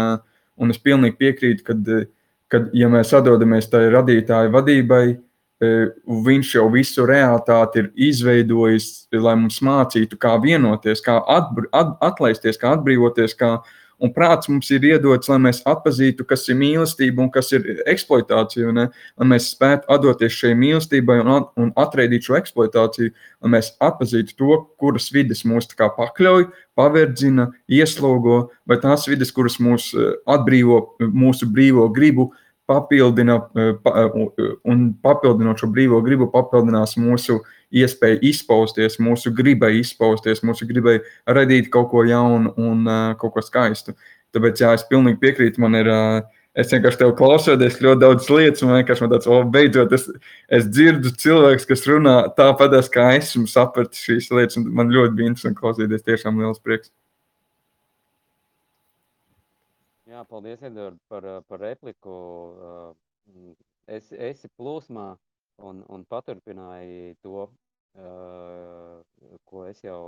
[0.60, 1.76] un es pilnīgi piekrītu, ka,
[2.50, 5.08] kad ja mēs atdodamies tai radītāju vadībai,
[5.60, 12.56] Viņš jau visu realitāti ir izveidojis, lai mums mācītu, kā vienoties, kā atbr, at, atlaisties,
[12.62, 17.20] kā atbrīvoties, kā uh, Un prāts mums ir iedots, lai mēs atpazītu, kas ir mīlestība
[17.26, 18.72] un kas ir eksploatācija.
[18.76, 18.86] Ne?
[19.20, 23.12] Lai mēs spētu atdoties šai mīlestībai un, at, un atraidīt šo eksploatāciju,
[23.44, 26.48] lai mēs atpazītu to, kuras vidas mūs pakļauj,
[26.80, 32.32] paverdzina, ieslogo, vai tās vidas, kuras mūs eh, atbrīvo mūsu brīvo gribu,
[32.70, 37.40] papildina eh, eh, un papildinot šo brīvo gribu, papildinās mūsu
[37.74, 41.00] iespēja izpausties, mūsu gribai izpausties, mūsu gribai
[41.30, 42.88] radīt kaut ko jaunu un
[43.22, 43.94] kaut ko skaistu.
[44.34, 45.62] Tāpēc, jā, es pilnīgi piekrītu.
[45.62, 45.90] Man ir,
[46.58, 50.08] es vienkārši tev klausoties ļoti daudz lietas, un vienkārši man tāds, oh, beidzot, es,
[50.50, 55.18] es dzirdu cilvēks, kas runā tāpat, kā es esmu sapratis šīs lietas, un man ļoti
[55.18, 56.06] bija interesanti klausīties.
[56.10, 56.90] Tiešām liels prieks.
[60.20, 62.14] Jā, paldies, Edvard, par, par repliku.
[63.88, 65.06] Es esi plūsmā
[65.64, 67.46] un, un paturpināji to,
[67.96, 68.98] uh,
[69.48, 70.02] ko es jau,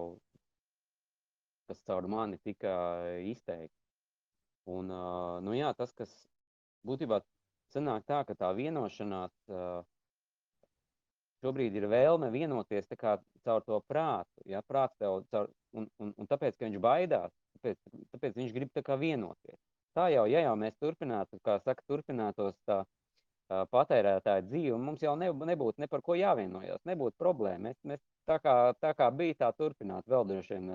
[1.72, 2.76] kas caur mani tika
[3.24, 3.80] izteikts.
[4.68, 4.92] Un,
[5.48, 6.12] nu jā, tas, kas
[6.84, 7.24] būtībā
[7.72, 9.40] sanāk tā, ka tā vienošanās
[11.40, 16.60] šobrīd ir vēlme vienoties caur to prātu, ja, prāts tev caur, un, un, un tāpēc,
[16.60, 19.62] ka viņš baidās, tāpēc, tāpēc viņš grib tā kā vienoties.
[19.98, 25.16] Tā jau, ja jau mēs turpinātu, kā saka, turpinātos tā, uh, patērētāja dzīve, mums jau
[25.20, 27.70] ne, nebūtu ne par ko jāvienojās, nebūtu problēma.
[27.70, 30.72] Mēs, mēs tā, kā, tā kā bija, tā turpināt vēl droši vien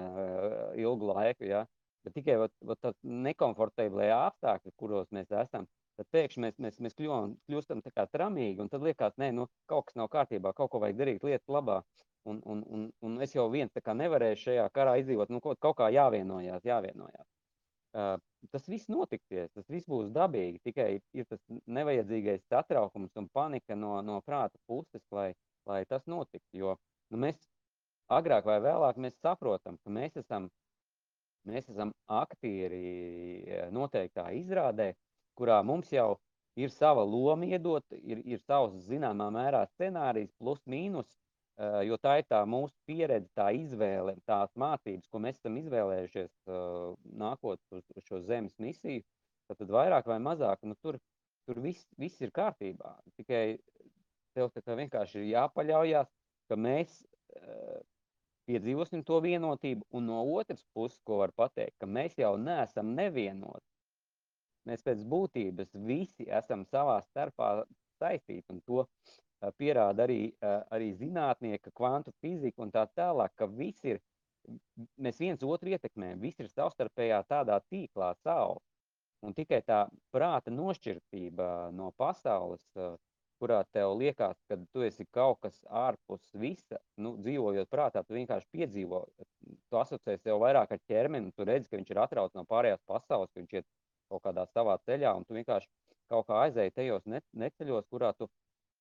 [0.83, 1.65] ilgu laiku, ja?
[2.07, 5.67] bet tikai vat, vat tā nekomfortablie apstākļi, kuros mēs esam,
[5.99, 9.49] tad pēkšņi mēs, mēs, mēs kļūstam, kļūstam tā kā tramīgi, un tad liekas, nē, nu,
[9.71, 11.81] kaut kas nav kārtībā, kaut ko vajag darīt lietas labā,
[12.31, 15.59] un, un, un, un es jau viens tā kā nevarēju šajā karā izdzīvot, nu, kaut,
[15.63, 17.27] kaut kā jāvienojās, jāvienojās.
[18.53, 20.61] Tas viss notiksies, tas viss būs dabīgi.
[20.69, 21.41] Tikai ir tas
[21.79, 25.31] nevajadzīgais satraukums un panika no, no prāta puses, lai,
[25.67, 26.61] lai tas notiktu.
[26.61, 26.75] Jo
[27.11, 27.41] nu, mēs
[28.13, 30.51] agrāk vai vēlāk saprotam, ka mēs esam,
[31.49, 34.93] mēs esam aktieri noteiktā izrādē,
[35.35, 36.17] kurā mums jau
[36.57, 41.09] ir sava loma iedot, ir, ir savs zināmā mērā scenārijs, plus mīnus,
[41.89, 46.91] jo tā ir tā mūsu pieredze, tā izvēle, tās mācības, ko mēs esam izvēlējušies eh,
[47.23, 49.05] nākot uz, uz šo zemes misiju,
[49.49, 50.99] tad, tad vairāk vai mazāk, nu, tur,
[51.49, 52.93] tur viss, viss ir kārtībā.
[53.17, 53.59] Tikai
[54.37, 54.53] tev
[54.83, 56.11] vienkārši ir jāpaļaujas,
[56.51, 56.99] ka mēs
[57.41, 57.79] uh,
[58.47, 63.65] piedzīvosim to vienotību, un no otras puses, ko var pateikt, ka mēs jau neesam nevienoti.
[64.69, 67.65] Mēs pēc būtības visi esam savā starpā
[67.97, 68.85] saistīti, un to
[69.59, 70.21] pierāda arī,
[70.73, 74.01] arī zinātnieki, kvantu fizika un tā tālāk, ka viss ir,
[75.01, 78.63] mēs viens otru ietekmējam, viss ir savstarpējā tādā tīklā caur.
[79.25, 82.63] Un tikai tā prāta nošķirtība no pasaules,
[83.41, 88.49] kurā tev liekas, ka tu esi kaut kas ārpus visa, nu, dzīvojot prātā, tu vienkārši
[88.53, 89.03] piedzīvo,
[89.45, 93.33] tu asociēsi sev vairāk ar ķermeni, tu redzi, ka viņš ir atrauts no pārējās pasaules,
[93.33, 93.69] ka viņš iet
[94.13, 95.69] kaut kādā savā ceļā, un tu vienkārši
[96.13, 98.31] kaut kā aizēji tajos neceļos, kurā tu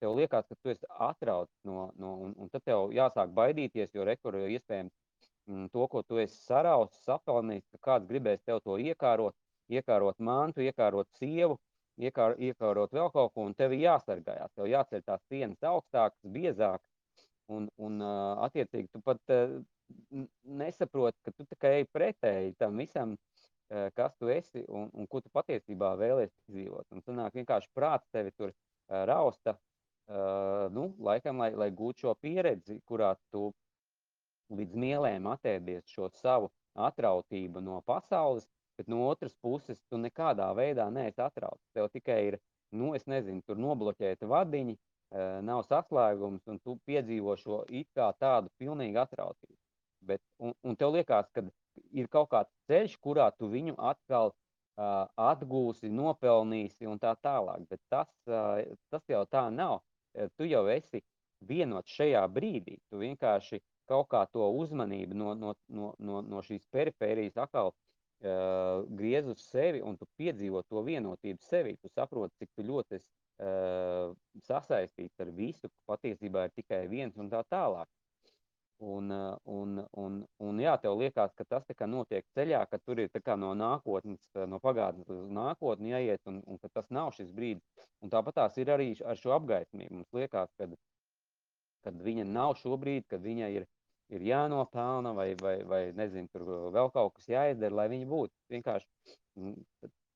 [0.06, 4.06] tev liekas, ka tu esi atrauts no, no un, un tad tev jāsāk baidīties, jo
[4.06, 8.78] rekur iespējams m, mm, to, ko tu esi sarauts, sapelnījis, ka kāds gribēs tev to
[8.82, 9.36] iekārot,
[9.74, 11.58] iekārot mantu, iekārot sievu,
[11.98, 16.86] iekār, iekārot vēl kaut ko, un tev jāsargājās, tev jāceļ tās sienas augstākas, biezākas,
[17.50, 18.02] un, un
[18.46, 19.38] attiecīgi tu pat
[20.46, 23.18] nesaproti, ka tu tikai ej pretēji tam visam,
[23.98, 26.86] kas tu esi un, un ko tu patiesībā vēlēsies izdzīvot.
[26.94, 28.54] Un sanāk vienkārši prāts tevi tur
[29.10, 29.56] rausta,
[30.10, 33.50] uh, nu, laikam, lai, lai gūtu šo pieredzi, kurā tu
[34.54, 38.48] līdz mielēm atēdies šo savu atrautību no pasaules,
[38.78, 41.64] bet no otras puses tu nekādā veidā neesi atrauts.
[41.74, 42.40] Tev tikai ir,
[42.76, 48.12] nu, es nezinu, tur nobloķēta vadiņi, uh, nav saslēgums, un tu piedzīvo šo it kā
[48.20, 49.60] tādu pilnīgu atrautību.
[50.06, 51.42] Bet, un, un tev liekas, ka
[51.96, 57.66] ir kaut kāds ceļš, kurā tu viņu atkal uh, atgūsi, nopelnīsi un tā tālāk.
[57.72, 58.62] Bet tas, uh,
[58.94, 59.82] tas jau tā nav.
[60.16, 61.02] Eh, tu jau esi
[61.46, 62.78] vienots šajā brīdī.
[62.90, 63.60] Tu vienkārši
[63.90, 69.44] kaut kā to uzmanību no, no, no, no, no šīs perifērijas atkal uh, griez uz
[69.46, 71.76] sevi un tu piedzīvo to vienotību sevi.
[71.84, 73.06] Tu saproti, cik tu ļoti esi
[73.46, 74.16] uh,
[74.48, 77.92] sasaistīts ar visu, patiesībā ir tikai viens un tā tālāk.
[78.84, 79.12] Un,
[79.48, 83.10] un, un, un jā, tev liekas, ka tas notiek ceļā, ka tur ir
[83.40, 84.20] no nākotnes,
[84.52, 87.64] no pagātnes uz nākotni jāiet, un, un ka tas nav šis brīdis.
[88.04, 89.94] Un tāpat tās ir arī ar šo apgaismību.
[89.96, 90.68] Mums liekas, ka
[91.86, 93.68] kad viņa nav šobrīd, kad viņa ir,
[94.12, 98.34] ir jānopelna vai, vai, vai nezinu, tur vēl kaut kas jāizdara, lai viņa būtu.
[98.52, 98.88] Vienkārši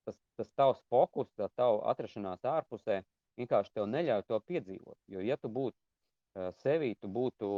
[0.05, 3.03] tas, tas tavs fokus, tā tava atrašanās ārpusē
[3.39, 4.97] vienkārši tev neļauj to piedzīvot.
[5.13, 5.77] Jo, ja tu būtu
[6.61, 7.49] sevī, tu būtu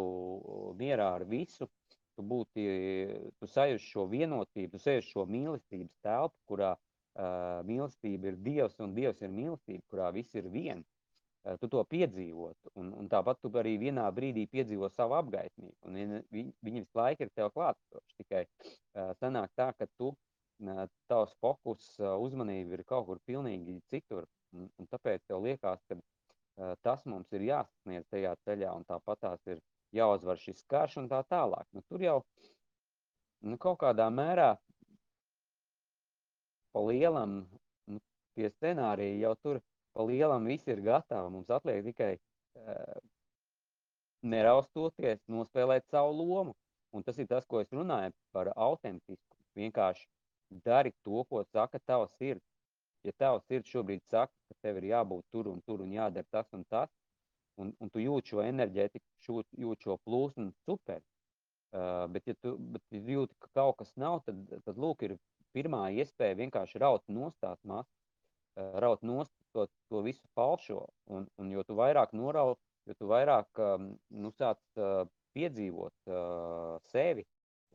[0.79, 1.67] mierā ar visu,
[2.15, 2.63] tu būtu,
[3.39, 8.95] tu sajūti šo vienotību, tu sajūti šo mīlestības telpu, kurā uh, mīlestība ir Dievs un
[8.95, 10.87] Dievs ir mīlestība, kurā viss ir viens.
[11.41, 15.97] Uh, tu to piedzīvot, un, un tāpat tu arī vienā brīdī piedzīvo savu apgaismību, un
[15.97, 18.17] viņi, viņi visu laiku ir tev klātsoši.
[18.21, 23.79] Tikai uh, sanāk tā, ka tu, uh, tavs fokus, uh, uzmanība ir kaut kur pilnīgi
[23.89, 25.97] citur, un, un tāpēc tev liekas, ka
[26.85, 29.61] tas mums ir jāsasniedz tajā ceļā, un tāpat tās ir
[29.95, 31.67] jāuzvar šis karš un tā tālāk.
[31.75, 32.17] Nu, tur jau
[33.41, 34.53] nu, kaut kādā mērā
[36.71, 37.41] pa lielam
[37.91, 37.99] nu,
[38.35, 39.61] tie scenāriji jau tur
[39.95, 41.33] pa lielam viss ir gatavi.
[41.33, 42.99] Mums atliek tikai uh,
[44.21, 46.55] neraustoties, nospēlēt savu lomu.
[46.91, 49.37] Un tas ir tas, ko es runāju par autentisku.
[49.55, 50.07] Vienkārši
[50.65, 52.43] dari to, ko saka tava sirds.
[53.07, 56.49] Ja tava sirds šobrīd saka, ka tev ir jābūt tur un tur un jādara tas
[56.53, 56.91] un tas,
[57.61, 59.05] un, un tu jūti šo enerģētiku,
[59.63, 61.01] jūti šo plūsmu, super.
[61.71, 65.15] Uh, bet, ja tu bet jūti, ka kaut kas nav, tad, tad lūk, ir
[65.55, 67.87] pirmā iespēja vienkārši raut nostāt maz,
[68.59, 70.83] uh, raut nost to, to visu falšo.
[71.15, 72.57] Un, un jo tu vairāk norauj,
[72.89, 75.05] jo tu vairāk um, nu, sāc uh,
[75.37, 77.23] piedzīvot uh, sevi,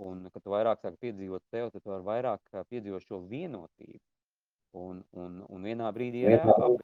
[0.05, 4.05] un kad tu vairāk sāk piedzīvot sevi, tad tu vari vairāk uh, piedzīvot šo vienotību.
[4.77, 6.83] Un, un, un vienā brīdī ir jāapgādāt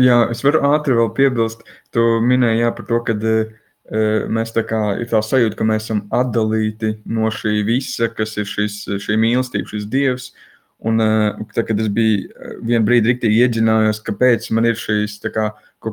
[0.00, 1.62] Jā, es varu ātri vēl piebilst.
[1.94, 3.14] Tu minēji jā, par to, ka
[4.32, 8.48] mēs tā kā ir tā sajūta, ka mēs esam atdalīti no šī visa, kas ir
[8.48, 10.30] šis, šī mīlestība, šis dievs.
[10.80, 10.96] Un
[11.52, 15.50] tā, kad es biju vienu brīdi rīktīgi iedziļinājos, kāpēc man ir šīs, tā kā,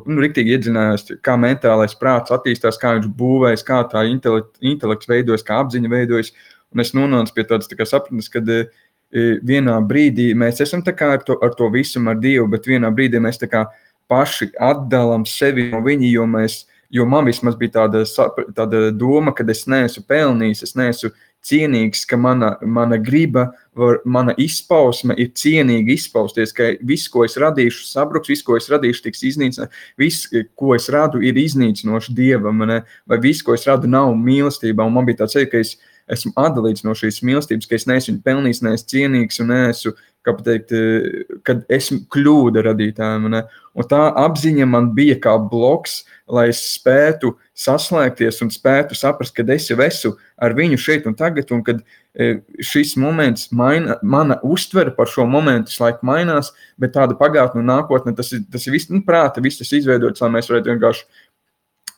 [0.08, 5.44] nu, rīktīgi iedziļinājos, kā mentālais prāts attīstās, kā viņš būvēs, kā tā intelekt, intelekts veidojas,
[5.44, 6.32] kā apziņa veidojas.
[6.72, 8.64] Un es nonācu pie tādas tā sapratnes, kad uh,
[9.12, 13.40] vienā brīdī mēs esam ar to, ar to visu, ar Dievu, bet vienā brīdī mēs
[14.08, 18.04] paši atdalām sevi no viņa, jo, mēs, jo man vismaz bija tāda,
[18.56, 21.10] tāda doma, ka es neesmu pelnījis, es neesmu
[21.44, 27.36] cienīgs, ka mana, mana griba, var, mana izpausme ir cienīga izpausties, ka viss, ko es
[27.38, 32.64] radīšu, sabruks, viss, ko es radīšu, tiks iznīcināts, viss, ko es radu, ir iznīcinoši dievam,
[32.68, 32.82] ne?
[33.08, 34.84] vai viss, ko es radu, nav mīlestībā.
[34.88, 38.62] Un man bija tāds, ka es esmu atdalīts no šīs mīlestības, ka es neesmu pelnījis,
[38.64, 39.94] neesmu cienīgs un neesmu,
[40.26, 40.72] kā pateikt,
[41.46, 43.28] kad esmu kļūda radītājiem.
[43.32, 43.44] Ne?
[43.78, 49.46] Un tā apziņa man bija kā bloks, lai es spētu saslēgties un spētu saprast, ka
[49.54, 51.80] es jau esmu ar viņu šeit un tagad, un kad
[52.12, 57.70] e, šis moments, maina, mana uztvere par šo momentu laiku mainās, bet tāda pagātne un
[57.70, 61.24] nākotne, tas ir, tas ir viss, nu, prāta, viss tas izveidots, lai mēs varētu vienkārši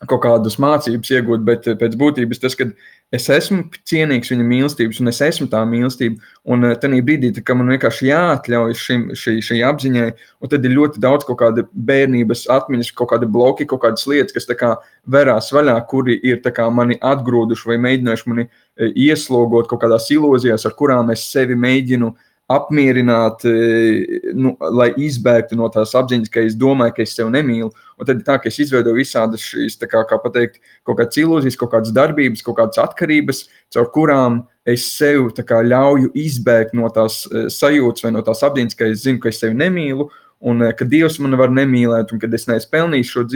[0.09, 2.65] kaut kādas mācības iegūt, bet pēc būtības tas, ka
[3.13, 6.23] es esmu cienīgs viņa mīlestības, un es esmu tā mīlestība.
[6.49, 10.07] Un uh, tajā brīdī, kad man vienkārši jāatļauj šim, šī, šī apziņai,
[10.41, 14.33] un tad ir ļoti daudz kaut kāda bērnības atmiņas, kaut kāda bloki, kaut kādas lietas,
[14.37, 14.73] kas kā
[15.11, 20.65] verās vaļā, kuri ir kā, mani atgrūduši vai mēģinājuši mani uh, ieslogot kaut kādās ilūzijās,
[20.65, 22.15] ar kurām es sevi mēģinu
[22.51, 27.71] apmierināt, uh, nu, lai izbēgtu no tās apziņas, ka es domāju, ka es sevi nemīlu.
[28.01, 31.75] Un tad tā, ka es izveidoju visādas šīs, kā, kā pateikt, kaut kādas ilūzijas, kaut
[31.75, 33.45] kādas darbības, kaut kādas atkarības,
[33.75, 38.79] caur kurām es sev kā, ļauju izbēgt no tās uh, sajūtas vai no tās apziņas,
[38.79, 40.09] ka es zinu, ka es sevi nemīlu.
[40.41, 43.27] Un uh, ka Dievs man var nemīlēt, un kad es neesmu pelnījis šo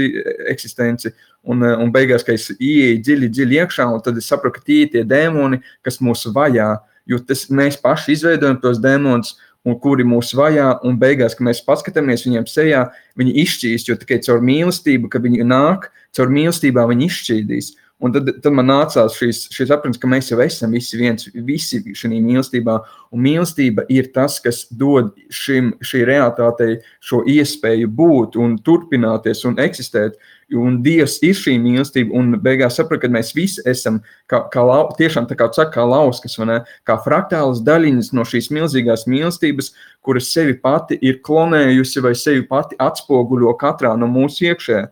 [0.48, 1.12] eksistenci,
[1.44, 4.64] un, uh, un beigās, ka es ieeju dziļi, dziļi iekšā, un tad es saprotu, ka
[4.64, 6.72] tie ir tie dēmoni, kas mūs vajā.
[7.10, 9.34] Jo tas, mēs paši izveidojam tos dēmonus,
[9.64, 12.82] un kuri mūs vajā, un beigās, kad mēs paskatāmies viņiem sejā,
[13.20, 17.72] viņi izšķīst, jo tikai caur mīlestību, kad viņi nāk, caur mīlestībā viņi izšķīdīs.
[18.04, 21.78] Un tad, tad man nācās šīs, šīs apziņas, ka mēs jau esam visi viens, visi
[21.96, 22.74] šajā mīlestībā.
[23.14, 29.56] Un mīlestība ir tas, kas dod šim, šī realitātei šo iespēju būt un turpināties un
[29.62, 30.18] eksistēt.
[30.60, 34.00] Un Dievs ir šī mīlestība, un beigās saprot, ka mēs visi esam
[34.30, 38.50] kā, kā lau, tiešām tā kā, saka, kā lauskas, ne, kā fraktālas daļiņas no šīs
[38.54, 39.72] milzīgās mīlestības,
[40.04, 44.84] kuras sevi pati ir klonējusi vai sevi pati atspoguļo katrā no mūsu iekšē.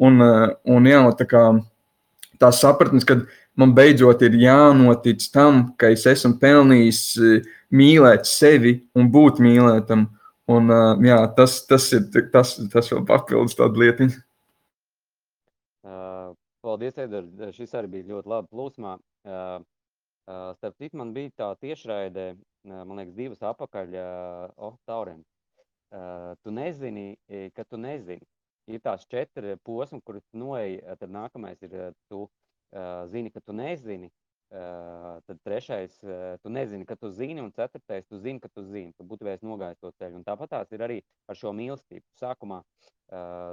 [0.00, 1.44] Un, un jā, tā kā
[2.40, 3.18] tā sapratnes, ka
[3.60, 7.02] man beidzot ir jānotic tam, ka es esmu pelnījis
[7.76, 10.08] mīlēt sevi un būt mīlētam.
[10.50, 10.72] Un,
[11.06, 14.16] jā, tas, tas ir tas, tas vēl papildus tāda lietiņa.
[15.80, 17.28] Uh, paldies, Edgar.
[17.56, 18.96] Šis arī bija ļoti labi plūsmā.
[19.24, 19.62] Uh,
[20.28, 22.26] uh, starp citu, man bija tā tiešraidē,
[22.68, 23.96] man liekas, divas apakaļ,
[24.60, 25.22] oh, tauriem.
[25.90, 27.14] Uh, tu nezini,
[27.56, 28.26] ka tu nezini
[28.70, 32.26] ir tās četri posmi, kurus noeji, tad nākamais ir, tu
[33.10, 34.10] zini, ka tu nezini,
[35.26, 35.96] tad trešais,
[36.42, 38.94] tu nezini, ka tu zini, un ceturtais, tu zini, ka tu zini.
[38.98, 40.20] Tu būtu vējis nogājis to ceļu.
[40.20, 41.00] Un tāpat tās ir arī
[41.30, 42.04] ar šo mīlestību.
[42.20, 42.60] Sākumā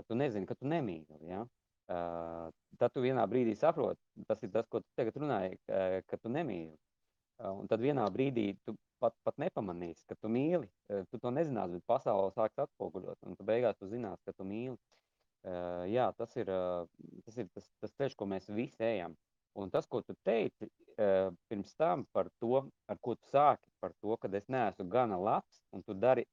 [0.07, 1.21] tu nezini, ka tu nemīli.
[1.29, 1.45] Ja?
[1.87, 5.59] Tad tu vienā brīdī saproti, tas ir tas, ko tu tagad runāji,
[6.07, 6.75] ka tu nemīli.
[7.47, 10.67] Un tad vienā brīdī tu pat, pat nepamanīsi, ka tu mīli.
[11.11, 13.21] Tu to nezināsi, bet pasaule sāks atspoguļot.
[13.29, 14.75] Un tu beigās tu zinās, ka tu mīli.
[15.93, 16.51] Jā, tas ir,
[17.23, 19.15] tas, ir tas, tas ceļš, ko mēs visi ejam.
[19.57, 20.67] Un tas, ko tu teici
[20.97, 25.63] pirms tam par to, ar ko tu sāki, par to, ka es neesmu gana labs,
[25.73, 26.25] un tu dari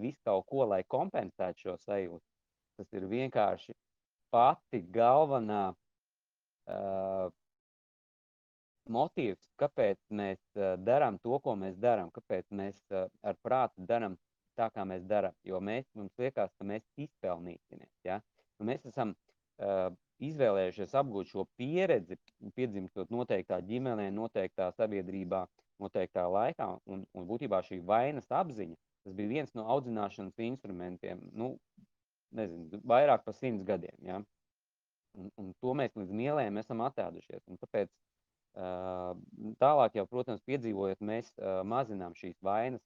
[0.00, 2.24] visu kaut ko, lai kompensētu šo sajūtu,
[2.78, 3.74] tas ir vienkārši
[4.34, 7.30] pati galvenā uh,
[8.90, 14.16] motīvs, kāpēc mēs uh, darām to, ko mēs darām, kāpēc mēs uh, ar prātu darām
[14.58, 15.36] tā, kā mēs darām.
[15.46, 17.92] Jo mēs, mums liekas, ka mēs izpelnīsimies.
[18.06, 18.20] Ja?
[18.58, 19.90] Nu, mēs esam uh,
[20.22, 22.18] izvēlējušies apgūt šo pieredzi,
[22.56, 25.44] piedzimstot noteiktā ģimenē, noteiktā sabiedrībā,
[25.82, 26.68] noteiktā laikā.
[26.90, 31.54] Un, un būtībā šī vainas apziņa, tas bija viens no audzināšanas instrumentiem, nu,
[32.36, 33.96] nezinu, vairāk par simts gadiem.
[34.04, 34.22] Ja?
[35.14, 37.44] Un, un to mēs līdz mielēm esam attēdušies.
[37.50, 37.92] Un tāpēc
[39.58, 41.32] tālāk jau, protams, piedzīvojot, mēs
[41.66, 42.82] mazinām šīs vainas,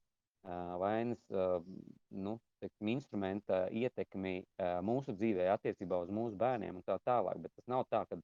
[0.81, 4.41] vainas nu, teiksim, instrumenta ietekmi
[4.87, 7.41] mūsu dzīvē, attiecībā uz mūsu bērniem un tā tālāk.
[7.45, 8.21] Bet tas nav tā, ka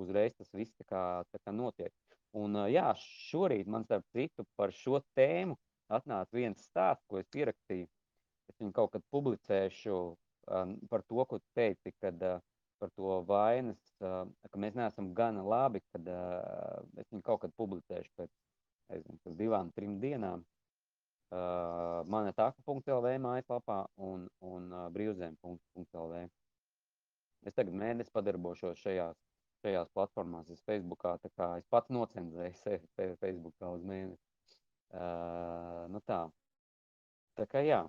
[0.00, 1.94] uzreiz tas viss tā kā, tā kā notiek.
[2.34, 2.88] Un, jā,
[3.30, 5.58] šorīt man starp citu par šo tēmu
[5.90, 7.86] atnāca viens stāsts, ko es pierakstīju.
[8.50, 9.96] Es viņu kaut kad publicēšu
[10.90, 12.20] par to, ko teici, kad
[12.80, 16.06] par to vainas, ka mēs neesam gana labi, kad
[17.00, 18.32] es viņu kaut kad publicēšu pēc,
[18.90, 26.22] nezinu, divām, trim dienām uh, manetaka.lv mājaslapā un, un uh, brīvzēm.lv.
[27.46, 29.20] Es tagad mēnesi padarbošos šajās,
[29.64, 34.20] šajās platformās, es Facebookā, tā kā es pats nocenzēju sevi Facebookā uz mēnesi.
[34.90, 36.24] Uh, nu tā.
[37.38, 37.84] Tā kā jā.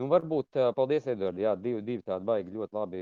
[0.00, 3.00] Nu, varbūt, paldies, Edvard, jā, divi, divi tādi baigi ļoti labi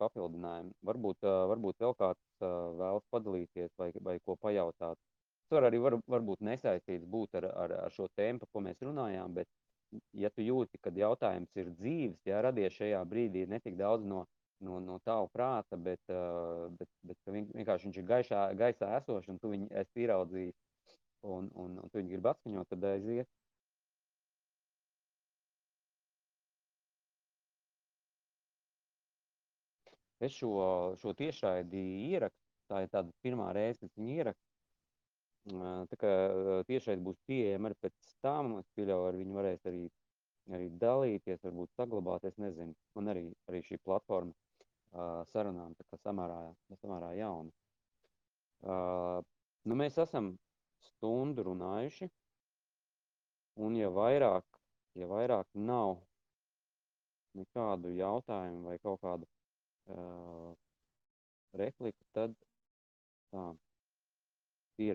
[0.00, 0.72] papildinājumi.
[0.88, 2.44] Varbūt, varbūt vēl kāds
[2.80, 4.96] vēlas padalīties vai, vai ko pajautāt.
[5.52, 9.34] Tur arī var, varbūt nesaistīts būt ar, ar, ar šo tēmu, par ko mēs runājām,
[9.36, 9.48] bet
[10.16, 14.24] ja tu jūti, ka jautājums ir dzīves, ja radies šajā brīdī ne tik daudz no,
[14.64, 16.00] no, no tava prāta, bet,
[16.78, 20.56] bet, bet vienkārši viņš ir gaišā, gaisā esošs un tu viņu esi ieraudzījis
[21.26, 23.28] un, un, un tu viņu gribi atskaņot, tad aiziet.
[30.20, 30.52] Es šo,
[31.00, 34.50] šo tiešraidi ierakstu, tā ir tāda pirmā reize, kad viņu ierakstu,
[35.48, 36.10] Tā kā
[36.68, 39.86] tiešais būs pieejama arī pēc tam, es pieļauju, ar viņu varēs arī,
[40.52, 42.74] arī dalīties, varbūt saglabāt, es nezinu.
[42.94, 46.42] Man arī, arī šī platforma uh, sarunām tā kā samērā,
[46.82, 47.50] samērā jauna.
[48.60, 49.24] Uh,
[49.64, 50.34] nu, mēs esam
[50.90, 52.10] stundu runājuši,
[53.64, 54.44] un ja vairāk,
[55.00, 56.02] ja vairāk nav
[57.38, 59.28] nekādu jautājumu vai kaut kādu
[59.94, 60.52] uh,
[61.60, 62.36] repliku, tad
[63.32, 63.50] tā.